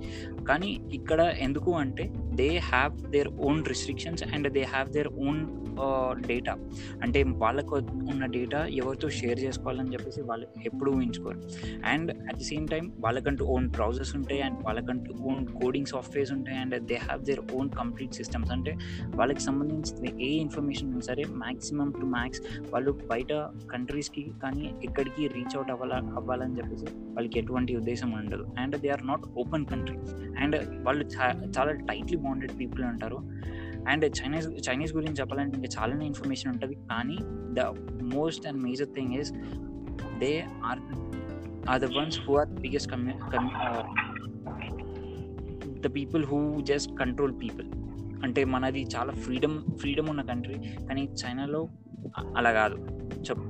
[0.51, 2.07] కానీ ఇక్కడ ఎందుకు అంటే
[2.43, 5.43] they have their own restrictions and they have their own
[6.27, 6.53] data
[7.03, 7.75] అంటే వాళ్ళకు
[8.13, 11.39] ఉన్న డేటా ఎవరితో షేర్ చేసుకోవాలని చెప్పేసి వాళ్ళు ఎప్పుడూ ఊహించుకోరు.
[11.93, 14.41] And at the same time వాళ్ళకంటూ ఓన్ బ్రౌజర్స్ ఉంటాయి.
[14.45, 18.75] అండ్ వాళ్ళకంటూ ఓన్ కోడింగ్ సాఫ్ట్వేర్స్ ఉంటాయి and they have their own complete systems అంటే
[19.15, 23.33] వాళ్ళకి సంబంధించిన ఏ ఇన్ఫర్మేషన్ సరే మ్యాక్సిమం టు మ్యాక్స్ వాళ్ళు బయట
[23.73, 28.47] కంట్రీస్కి కానీ ఎక్కడికి రీచ్ అవుట్ అవ్వాల అవ్వాలని చెప్పేసి వాళ్ళకి ఎటువంటి ఉద్దేశం ఉండదు.
[28.59, 29.99] And they are not open country
[30.43, 31.05] and వాళ్ళు
[31.59, 33.19] చాలా టైట్లీ బాండెడ్ పీపుల్ ఉంటారు.
[33.89, 36.75] అండ్ చైనీస్ చైనీస్ గురించి చెప్పాలంటే ఇంకా చాలానే ఇన్ఫర్మేషన్ ఉంటుంది.
[36.91, 37.17] కానీ
[37.59, 37.67] the
[38.15, 39.33] most and major thing is
[40.23, 40.33] they
[40.65, 40.81] are
[41.71, 43.15] are the ones who are biggest కమ్యూ
[45.87, 47.67] the people who just control people
[48.25, 50.55] అంటే మనది చాలా ఫ్రీడమ్ ఫ్రీడమ్ ఉన్న కంట్రీ
[50.87, 51.69] కానీ చైనాలో
[52.37, 52.77] అలా కాదు.
[53.29, 53.49] చెప్పు.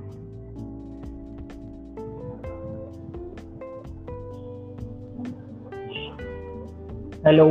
[7.27, 7.45] Hello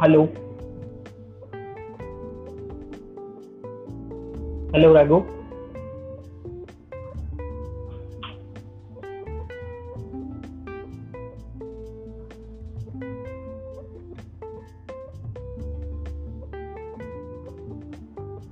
[0.00, 0.22] hello
[4.74, 5.18] hello Raghu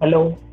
[0.05, 0.44] Hello.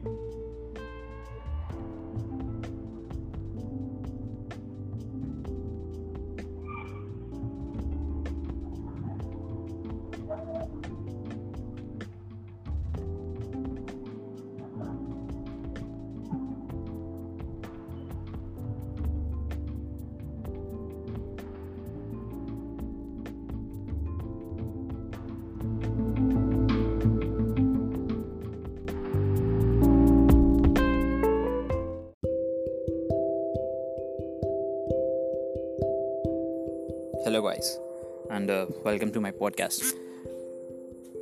[38.91, 39.95] Welcome to my podcast.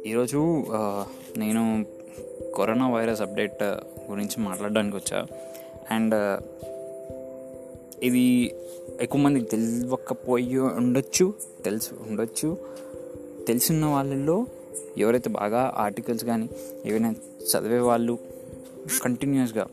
[0.08, 0.66] ఈరోజు
[1.38, 1.86] నేను
[2.56, 3.64] కరోనా వైరస్ అప్డేట్
[4.10, 5.26] గురించి మాట్లాడడానికి వచ్చా.
[5.92, 6.42] అండ్
[8.04, 8.56] ఇది
[9.02, 11.34] ఎక్కువ మందికి తెలియకపోయి ఉండొచ్చు
[11.66, 12.58] తెలుసు ఉండొచ్చు.
[13.48, 14.46] తెలిసిన వాళ్ళల్లో
[14.98, 16.50] ఎవరైతే బాగా ఆర్టికల్స్ కానీ
[16.86, 18.20] ఏవైనా చదివే వాళ్ళు
[19.04, 19.68] కంటిన్యూస్గా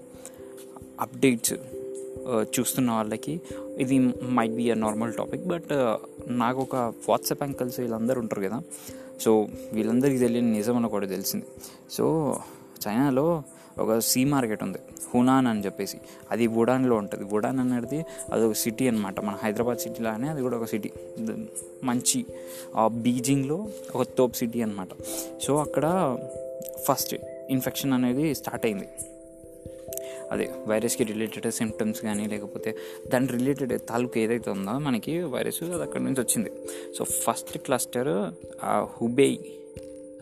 [1.01, 1.55] అప్డేట్స్
[2.33, 3.41] Uh, చూస్తున్న వాళ్ళకి.
[3.79, 3.97] ఇది
[4.37, 5.73] might be a normal topic but
[6.29, 6.77] నాకు ఒక
[7.09, 8.63] వాట్సాప్ అంకల్స్ వీళ్ళందరూ ఉంటారు కదా.
[9.21, 11.45] సో వీళ్ళందరికీ తెలియని నిజం అని కూడా తెలిసింది.
[11.91, 12.05] సో
[12.87, 13.43] చైనాలో
[13.79, 14.79] ఒక సీ మార్కెట్ ఉంది
[15.15, 15.99] హునాన్ అని చెప్పేసి.
[16.31, 17.25] అది వుడాన్లో ఉంటుంది.
[17.25, 20.93] వుడాన్ అనేది అది ఒక సిటీ అనమాట మన హైదరాబాద్ సిటీలానే అది కూడా ఒక సిటీ.
[21.85, 22.27] మంచి
[22.87, 24.89] బీజింగ్లో ఒక తోప్ సిటీ అనమాట
[25.43, 26.19] సో అక్కడ
[26.89, 27.15] ఫస్ట్
[27.51, 28.89] ఇన్ఫెక్షన్ అనేది స్టార్ట్ అయింది.
[30.33, 32.77] అదే వైరస్కి రిలేటెడ్ సిమ్టమ్స్ కానీ లేకపోతే
[33.13, 36.51] దాని రిలేటెడ్ తాలూకు ఏదైతే ఉందో మనకి వైరస్ అది అక్కడి నుంచి వచ్చింది.
[36.99, 38.31] సో ఫస్ట్ క్లస్టర్
[38.65, 39.39] హుబేయ్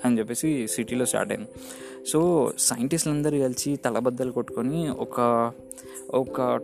[0.05, 1.49] అని చెప్పేసి సిటీలో స్టార్ట్ అయింది.
[2.09, 5.53] సో సైంటిస్టులు అందరూ కలిసి తలబద్దలు కొట్టుకొని ఒక
[6.11, 6.61] ఒక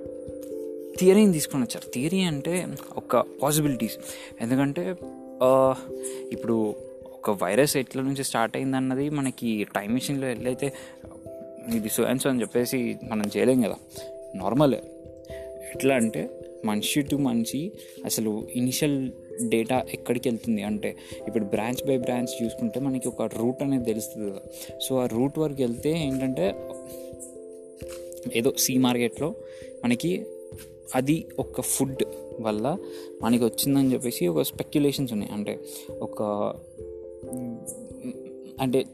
[0.98, 1.90] థియరీని తీసుకొని వచ్చారు.
[1.94, 3.98] థియరీ అంటే ఒక పాసిబిలిటీస్
[4.40, 4.94] ఎందుకంటే
[6.32, 6.74] ఇప్పుడు
[7.14, 10.72] ఒక వైరస్ ఎట్ల నుంచి స్టార్ట్ అయింది అన్నది మనకి టైం మిషన్లో ఎట్లయితే
[11.76, 13.76] ఇది సో అండ్ సో అని చెప్పేసి మనం చేయలేం కదా.
[14.34, 14.82] నార్మలే
[15.74, 16.30] ఎట్లా అంటే
[16.64, 17.72] మనిషి టు మనిషి
[18.04, 19.10] అసలు ఇనిషియల్
[19.48, 20.62] డేటా ఎక్కడికి వెళ్తుంది?
[20.62, 20.96] అంటే
[21.28, 24.40] ఇప్పుడు బ్రాంచ్ బై బ్రాంచ్ చూసుకుంటే మనకి ఒక రూట్ అనేది తెలుస్తుంది కదా.
[24.78, 26.54] సో ఆ రూట్ వరకు వెళ్తే ఏంటంటే
[28.34, 29.34] ఏదో సీ మార్కెట్లో
[29.84, 30.26] మనకి
[30.94, 32.02] అది ఒక ఫుడ్
[32.40, 32.78] వల్ల
[33.22, 35.32] మనకి వచ్చిందని చెప్పేసి ఒక స్పెక్యులేషన్స్ ఉన్నాయి.
[35.32, 35.58] అంటే
[36.00, 36.22] ఒక
[38.60, 38.84] అంటే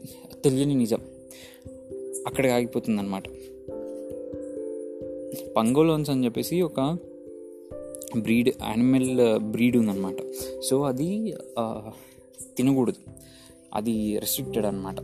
[0.43, 0.99] తెలియని నిజం.
[2.27, 3.23] అక్కడికి ఆగిపోతుంది అనమాట
[5.57, 6.97] పంగోలోన్స్ అని చెప్పేసి ఒక
[8.17, 10.15] బ్రీడ్ యానిమల్ బ్రీడ్ ఉందన్నమాట.
[10.63, 11.33] సో అది
[12.57, 13.11] తినకూడదు.
[13.73, 14.95] అది రెస్ట్రిక్టెడ్ అనమాట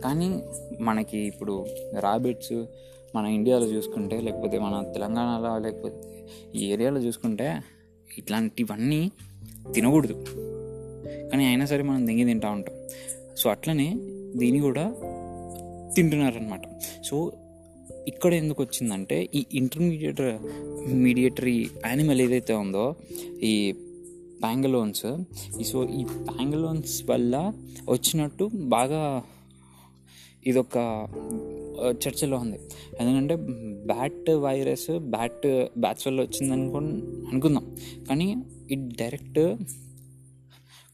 [0.00, 0.42] కానీ
[0.80, 1.66] మనకి ఇప్పుడు
[2.00, 2.64] రాబిట్స్
[3.16, 7.62] మన ఇండియాలో చూసుకుంటే లేకపోతే మన తెలంగాణలో లేకపోతే ఈ ఏరియాలో చూసుకుంటే
[8.18, 9.10] ఇట్లాంటివన్నీ
[9.74, 10.12] తినకూడదు.
[11.30, 12.74] కానీ అయినా సరే మనం దెంగి తింటూ ఉంటాం.
[13.36, 13.94] సో అట్లనే
[14.36, 14.94] దీన్ని కూడా
[15.96, 16.62] తింటున్నారనమాట
[17.04, 17.16] సో
[18.08, 20.22] ఇక్కడ ఎందుకు వచ్చిందంటే ఈ ఇంటర్మీడియట్
[21.04, 21.56] మీడియేటరీ
[21.86, 22.84] యానిమల్ ఏదైతే ఉందో
[23.42, 23.54] ఈ
[24.42, 25.06] ప్యాంగలోన్స్
[25.70, 27.52] సో ఈ ప్యాంగలోన్స్ వల్ల
[27.88, 29.22] వచ్చినట్టు బాగా
[30.46, 30.76] ఇదొక
[32.02, 32.58] చర్చలో ఉంది.
[33.00, 33.34] ఎందుకంటే
[33.92, 35.46] బ్యాట్ వైరస్ బ్యాట్
[35.78, 36.78] బ్యాట్స్ వల్ల వచ్చింది అనుకో
[37.30, 37.64] అనుకుందాం.
[38.08, 38.28] కానీ
[38.70, 39.40] ఇట్ డైరెక్ట్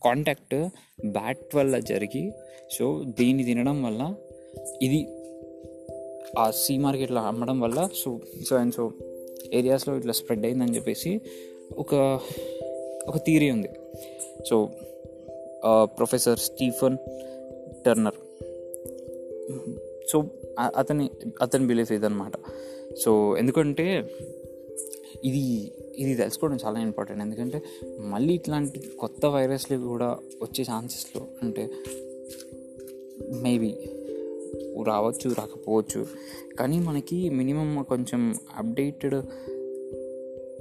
[0.05, 0.57] కాంటాక్ట్
[1.07, 2.25] బ్యాట్ వల్ల జరిగి
[2.79, 2.87] సో
[3.19, 4.03] దీన్ని తినడం వల్ల
[4.83, 5.09] ఇది
[6.39, 8.93] ఆ సీ మార్కెట్లో అమ్మడం వల్ల సో సో అండ్ సో
[9.53, 11.21] ఏరియాస్లో ఇట్లా స్ప్రెడ్ అయిందని చెప్పేసి
[11.79, 12.21] ఒక
[13.09, 13.69] ఒక థియరీ ఉంది.
[14.51, 14.69] So
[15.85, 16.97] professor Stephen
[17.87, 18.15] Turner
[20.11, 20.25] so
[20.77, 21.11] అతని
[21.43, 22.33] అతని బిలీఫ్ ఇదనమాట
[22.99, 24.11] సో ఎందుకంటే
[25.25, 27.63] ఇది ఇది తెలుసుకోవడం చాలా ఇంపార్టెంట్ ఎందుకంటే
[27.99, 30.07] మళ్ళీ ఇట్లాంటి కొత్త వైరస్లు కూడా
[30.43, 31.71] వచ్చే ఛాన్సెస్లో అంటే
[33.29, 33.77] మేబీ
[34.87, 36.07] రావచ్చు రాకపోవచ్చు.
[36.59, 39.23] కానీ మనకి మినిమం కొంచెం అప్డేటెడ్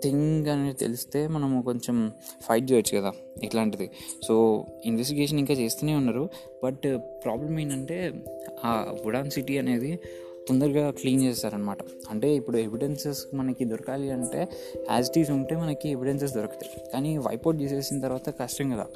[0.04, 3.12] థింగ్ అనేది తెలిస్తే మనము కొంచెం ఫైట్ చేయొచ్చు కదా
[3.44, 3.90] ఇట్లాంటిది.
[4.24, 6.30] సో ఇన్వెస్టిగేషన్ ఇంకా చేస్తూనే ఉన్నారు.
[6.64, 8.26] బట్ ప్రాబ్లం ఏంటంటే
[8.66, 10.00] ఆ వుడాన్ సిటీ అనేది
[10.48, 11.78] తొందరగా క్లీన్ చేస్తారనమాట
[12.10, 14.48] అంటే ఇప్పుడు ఎవిడెన్సెస్ మనకి దొరకాలి అంటే
[14.92, 16.92] యాజ్ ఇట్ ఈస్ ఉంటే మనకి ఎవిడెన్సెస్ దొరుకుతాయి.
[16.94, 18.88] కానీ వైపౌట్ చేసేసిన తర్వాత కష్టం కదా.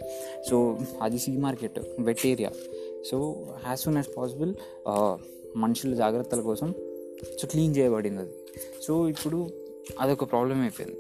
[0.50, 2.52] సో అది sea market wet area
[3.06, 3.18] so
[3.68, 4.54] as soon as possible
[5.58, 6.74] మనుషుల జాగ్రత్తల కోసం
[7.42, 8.34] సో క్లీన్ చేయబడింది అది.
[8.84, 9.50] సో ఇప్పుడు
[10.00, 11.00] అదొక ప్రాబ్లం అయిపోయింది.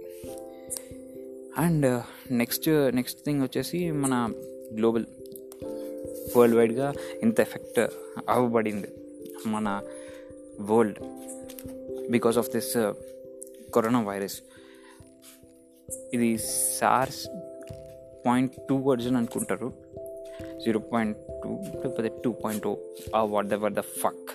[1.57, 4.33] అండ్ నెక్స్ట్ నెక్స్ట్ థింగ్ వచ్చేసి మన
[4.73, 5.05] గ్లోబల్
[6.37, 7.79] వరల్డ్ వైడ్గా ఇంత ఎఫెక్ట్
[8.29, 8.87] అవ్వబడింది
[9.47, 9.81] మన
[10.61, 10.99] world
[12.11, 12.73] because of this
[13.75, 14.37] corona virus
[16.13, 16.37] ఇది
[16.79, 17.27] సార్స్
[18.25, 19.73] పాయింట్ టూ వర్జన్ అనుకుంటారు.
[20.65, 24.31] జీరో పాయింట్ టూ లేకపోతే two point O what the were the fuck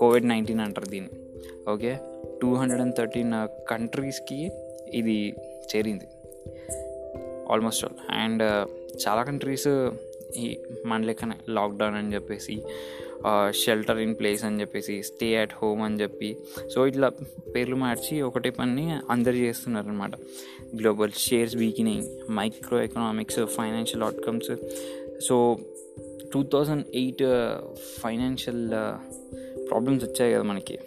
[0.00, 1.12] COVID nineteen అంటారు దీన్ని.
[1.72, 1.92] Okay?
[2.40, 3.34] Two hundred and thirteen
[3.72, 4.40] కంట్రీస్కి
[5.00, 5.18] ఇది
[5.72, 6.08] చేరింది.
[7.52, 8.64] ఆల్మోస్ట్ ఆల్ అండ్ uh,
[9.02, 9.70] చాలా countries
[10.42, 10.44] ఈ
[10.86, 12.54] మన లెక్కనే లాక్డౌన్ అని చెప్పేసి
[13.60, 16.30] షెల్టర్ ఇన్ ప్లేస్ అని చెప్పేసి స్టే అట్ హోమ్ అని చెప్పి
[16.72, 17.08] సో ఇట్లా
[17.54, 20.14] పేర్లు మార్చి ఒకటే పని అందరు చేస్తున్నారు అనమాట
[20.80, 22.02] global shares వీకినాయి
[22.38, 24.52] micro economics financial outcomes
[25.20, 25.58] so
[26.32, 27.22] two thousand eight
[28.00, 28.68] financial
[29.70, 30.78] problems వచ్చాయి కదా మనకి.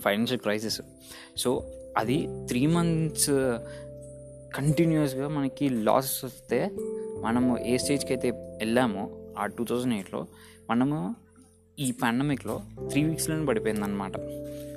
[0.00, 0.80] ఫైనాన్షియల్ క్రైసిస్
[1.36, 3.30] సో అది త్రీ మంత్స్
[4.56, 6.70] కంటిన్యూస్గా మనకి లాసెస్ వస్తే
[7.20, 10.26] మనము ఏ స్టేజ్కి అయితే వెళ్ళామో ఆ టూ థౌజండ్ ఎయిట్లో
[10.70, 11.14] మనము
[11.78, 14.16] ఈ పాండమిక్లో త్రీ వీక్స్లోనే పడిపోయిందనమాట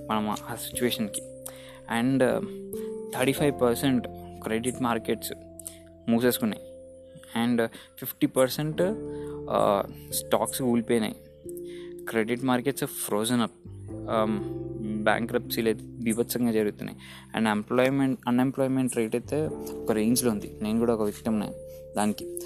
[0.09, 1.21] మనం ఆ సిచ్యువేషన్కి
[1.89, 2.45] and
[3.15, 4.07] thirty five percent
[4.43, 5.33] credit markets
[6.09, 6.66] మూసేసుకున్నాయి.
[7.35, 8.81] And fifty percent
[10.13, 11.15] stocks కూలిపోయినాయి
[12.09, 13.51] credit markets frozen up.
[15.03, 16.99] Bank రప్సీలు అయితే బీభత్సంగా జరుగుతున్నాయి.
[17.35, 19.47] అండ్ ఎంప్లాయ్మెంట్ అన్ఎంప్లాయ్మెంట్ రేట్ అయితే
[19.83, 20.57] ఒక రేంజ్లో ఉంది.
[20.61, 21.53] నేను కూడా ఒక విక్టమ్నే
[21.97, 22.39] దానికి.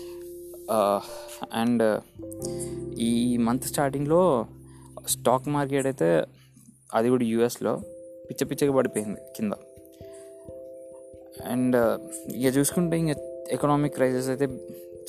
[1.54, 2.02] అండ్
[3.00, 4.46] ఈ మంత్ స్టార్టింగ్లో
[5.08, 6.24] స్టాక్ మార్కెట్ అయితే
[6.94, 7.82] అది కూడా యూఎస్లో
[8.30, 9.52] పిచ్చ పిచ్చగా పడిపోయింది కింద.
[11.46, 11.76] అండ్
[12.32, 13.14] ఇక చూసుకుంటే ఇంకా
[13.52, 14.46] ఎకనామిక్ క్రైసిస్ అయితే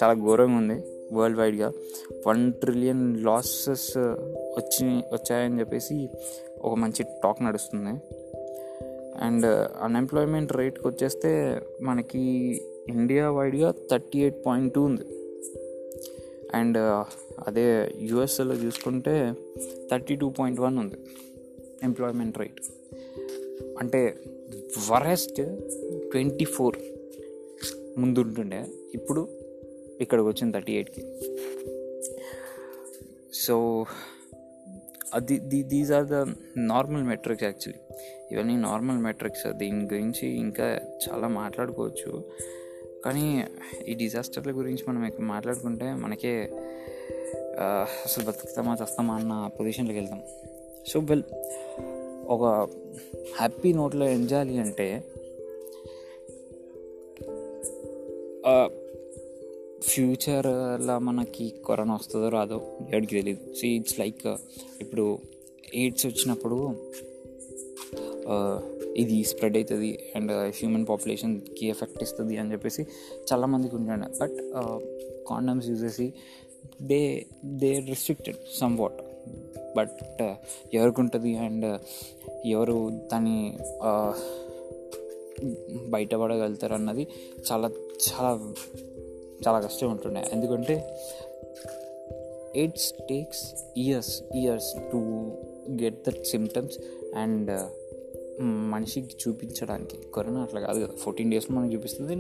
[0.03, 0.77] చాలా ఘోరంగా ఉంది
[1.13, 1.69] వరల్డ్ వైడ్గా
[2.27, 3.89] వన్ ట్రిలియన్ లాసెస్
[4.59, 5.97] వచ్చి వచ్చాయని చెప్పేసి
[6.61, 7.95] ఒక మంచి టాక్ నడుస్తుంది.
[9.21, 9.47] అండ్
[9.87, 11.31] అన్ఎంప్లాయ్మెంట్ రేట్కి వచ్చేస్తే
[11.83, 12.23] మనకి
[12.89, 15.07] ఇండియా వైడ్గా థర్టీ ఎయిట్ పాయింట్ టూ ఉంది
[16.55, 17.05] అండ్ uh,
[17.47, 17.67] అదే
[18.01, 19.15] యుఎస్ఏలో చూసుకుంటే
[19.91, 20.99] థర్టీ టూ పాయింట్ వన్ ఉంది
[21.83, 22.61] ఎంప్లాయ్మెంట్ రేట్
[23.81, 24.01] అంటే
[24.91, 25.41] వరెస్ట్
[26.13, 26.77] ట్వంటీ ఫోర్
[27.99, 28.67] ముందుంటుండే.
[28.95, 29.29] ఇప్పుడు
[30.01, 31.03] ఇక్కడికి వచ్చింది థర్టీ ఎయిట్కి.
[33.33, 33.85] సో
[35.15, 36.15] అది these are the
[36.57, 37.81] normal metrics actually
[38.33, 42.25] ఇవన్నీ నార్మల్ మెట్రిక్స్ దీని గురించి ఇంకా చాలా మాట్లాడుకోవచ్చు.
[43.05, 43.45] కానీ
[43.89, 46.51] ఈ డిజాస్టర్ల గురించి మనం ఇక్కడ మాట్లాడుకుంటే మనకే
[48.05, 50.23] అసలు బతుకుతామా చస్తామా అన్న పొజిషన్లోకి వెళ్తాం.
[50.87, 51.23] సో వెల్
[52.27, 52.45] ఒక
[53.39, 55.05] హ్యాపీ నోట్లో ఎంజాలి అంటే
[59.93, 62.59] ఫ్యూచర్లో uh, మనకి కరోనా వస్తుందో రాదో
[62.93, 64.23] ఎవరికి తెలియదు సో ఇట్స్ లైక్
[64.83, 65.05] ఇప్పుడు
[65.81, 66.59] ఎయిడ్స్ వచ్చినప్పుడు
[68.33, 68.59] uh,
[69.03, 72.83] ఇది స్ప్రెడ్ అవుతుంది అండ్ హ్యూమన్ పాపులేషన్కి ఎఫెక్ట్ ఇస్తుంది అని చెప్పేసి
[73.29, 74.09] చాలామందికి ఉంటుండే.
[74.21, 74.37] బట్
[75.31, 76.07] కాండమ్స్ యూజ్ చేసి
[76.91, 77.01] they
[77.63, 78.41] they restricted
[78.79, 79.01] somewhat
[79.77, 80.01] but
[80.75, 81.79] ఎవరికి ఉంటుంది అండ్ uh,
[82.55, 82.79] ఎవరు
[83.13, 83.39] దాన్ని
[85.95, 87.05] బయటపడగలుగుతారు అన్నది
[87.49, 87.69] చాలా
[88.07, 88.33] చాలా
[89.49, 90.25] చాలా కష్టం ఉంటుండే.
[90.33, 90.99] ఎందుకంటే
[92.57, 94.97] it's takes years years to
[95.83, 96.79] get that symptoms
[97.15, 97.69] and
[98.43, 99.99] మనిషికి చూపించడానికి.
[100.15, 100.95] కరోనా అట్లా కాదు కదా.
[100.99, 102.15] ఫోర్టీన్ డేస్లో మనకి చూపిస్తుంది.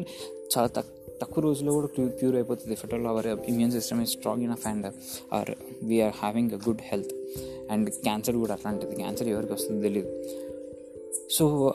[0.56, 2.72] చాలా తక్కువ తక్కువ రోజుల్లో కూడా క్యూ క్యూర్ అయిపోతుంది.
[2.72, 4.86] If our immune system is strong enough and
[5.32, 5.50] are
[5.82, 7.14] we're having a good health
[7.70, 8.96] and cancer కూడా అట్లాంటిది.
[8.96, 10.24] క్యాన్సర్ ఎవరికి వస్తుంది తెలియదు
[11.30, 11.74] so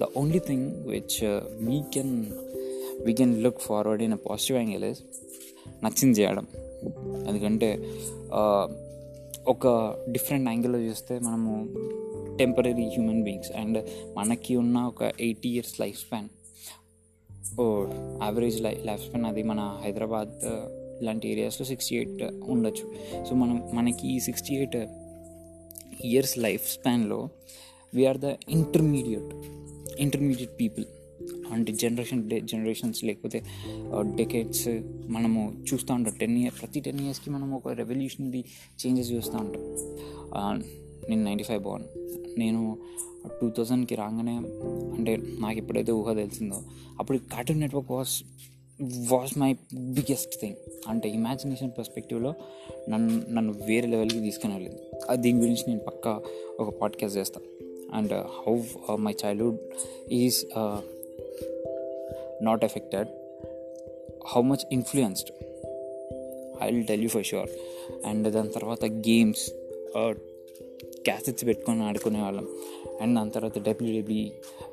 [0.00, 1.24] the only thing which
[1.66, 2.26] we can
[3.06, 5.02] we can look forward in a positive angle is
[5.84, 6.46] నచ్చింది చేయడం.
[7.28, 7.70] ఎందుకంటే
[9.48, 9.66] ఒక
[10.10, 11.52] different యాంగిల్లో చూస్తే మనము
[12.36, 13.78] టెంపరీ హ్యూమన్ బీయింగ్స్ అండ్
[14.16, 16.28] మనకి ఉన్న ఒక eighty years life span
[17.60, 17.64] oh
[18.22, 20.32] average life life span అది మన హైదరాబాద్
[21.02, 22.84] ఇలాంటి ఏరియాస్లో సిక్స్టీ ఎయిట్ ఉండొచ్చు.
[23.24, 24.76] సో మనం మనకి ఈ sixty eight
[26.04, 27.28] years life స్పాన్లో
[27.94, 29.30] we're the intermediate
[30.00, 30.84] intermediate people
[31.52, 33.38] అంటే జనరేషన్ జనరేషన్స్ లేకపోతే
[33.92, 34.68] uh, డెకేట్స్
[35.06, 36.14] మనము చూస్తూ ఉంటాం.
[36.14, 38.44] టెన్ ఇయర్ ప్రతి టెన్ ఇయర్స్కి మనం ఒక రెవల్యూషనరీ
[38.86, 39.62] చేంజెస్ చూస్తూ ఉంటాం.
[40.32, 40.56] Uh,
[41.08, 41.84] నేను నైంటీ ఫైవ్ బాన్
[42.38, 42.78] నేను
[43.40, 44.34] టూ థౌజండ్కి రాగానే
[44.96, 46.62] అంటే నాకు ఎప్పుడైతే ఊహ తెలిసిందో
[46.98, 48.14] అప్పుడు Cartoon Network was
[49.10, 50.56] was my biggest thing
[50.88, 52.34] అంటే ఇమాజినేషన్ పర్స్పెక్టివ్లో
[52.88, 54.82] నన్ను నన్ను వేరే లెవెల్కి తీసుకుని వెళ్ళింది
[55.16, 56.12] దీని గురించి నేను పక్కా
[56.60, 57.46] ఒక పాడ్కాస్ట్ చేస్తాను
[57.92, 58.54] and how
[58.96, 59.58] my childhood
[60.12, 60.44] is
[62.42, 63.08] not affected
[64.26, 65.30] how much influenced
[66.62, 67.50] I will tell you for sure
[68.06, 69.50] and దాని తర్వాత గేమ్స్
[71.04, 72.48] క్యాసెట్స్ పెట్టుకొని ఆడుకునే వాళ్ళం.
[73.00, 74.26] అండ్ దాని తర్వాత డబ్ల్యూడబ్ల్యూ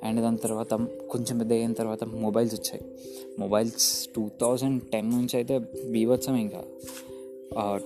[0.04, 0.74] అండ్ దాని తర్వాత
[1.10, 2.82] కొంచెం పెద్ద అయిన తర్వాత మొబైల్స్ వచ్చాయి.
[3.40, 5.58] మొబైల్స్ టూ థౌజండ్ టెన్ నుంచి అయితే
[5.90, 6.64] బీవత్సం ఇంకా.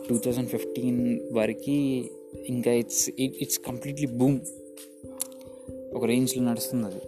[0.09, 1.71] టూ థౌజండ్ ఫిఫ్టీన్ వరకు
[2.49, 4.39] ఇంకా it's it it's completely boom
[5.93, 7.01] ఒక రేంజ్లో నడుస్తుంది అది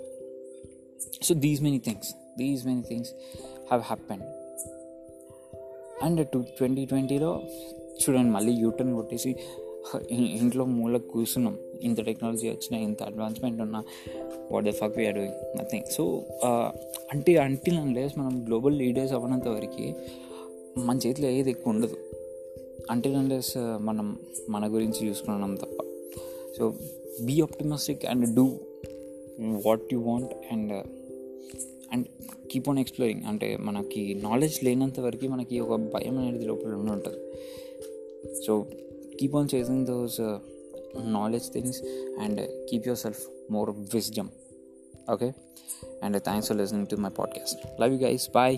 [1.22, 3.12] so these many things these many things
[3.72, 4.24] have happen
[6.04, 7.42] and two twenty ట్వంటీలో
[8.02, 9.36] చూడండి మళ్ళీ యూటర్న్ కొట్టేసి
[10.10, 11.58] ఇంట్లో మూల కూర్చున్నాం.
[11.82, 13.84] ఇంత టెక్నాలజీ వచ్చిన ఇంత అడ్వాన్స్మెంట్ ఉన్నా
[14.52, 16.04] what the fuck we're doing nothing so
[17.12, 19.88] అంటే అంటిల్ అన్లెస్ మనం గ్లోబల్ లీడర్స్ అవ్వనంత వరకు
[20.78, 21.98] మన చేతిలో ఏది ఎక్కువ ఉండదు.
[22.92, 25.78] అంటిల్ అన్లెస్ మనం మన గురించి చూసుకున్నాం తప్ప.
[26.58, 26.74] So
[27.22, 28.46] be optimistic and do
[29.66, 30.74] what you want and
[31.94, 32.08] and
[32.52, 37.34] keep on exploring అంటే మనకి నాలెడ్జ్ లేనంత వరకు మనకి ఒక భయం అనేది లోపల ఉంటుంది.
[38.46, 38.68] So
[39.20, 40.22] keep on chasing those
[40.96, 41.82] knowledge things
[42.20, 44.30] and keep yourself more wisdom
[45.12, 45.34] okay
[46.04, 48.58] and thanks for listening to my podcast love you guys bye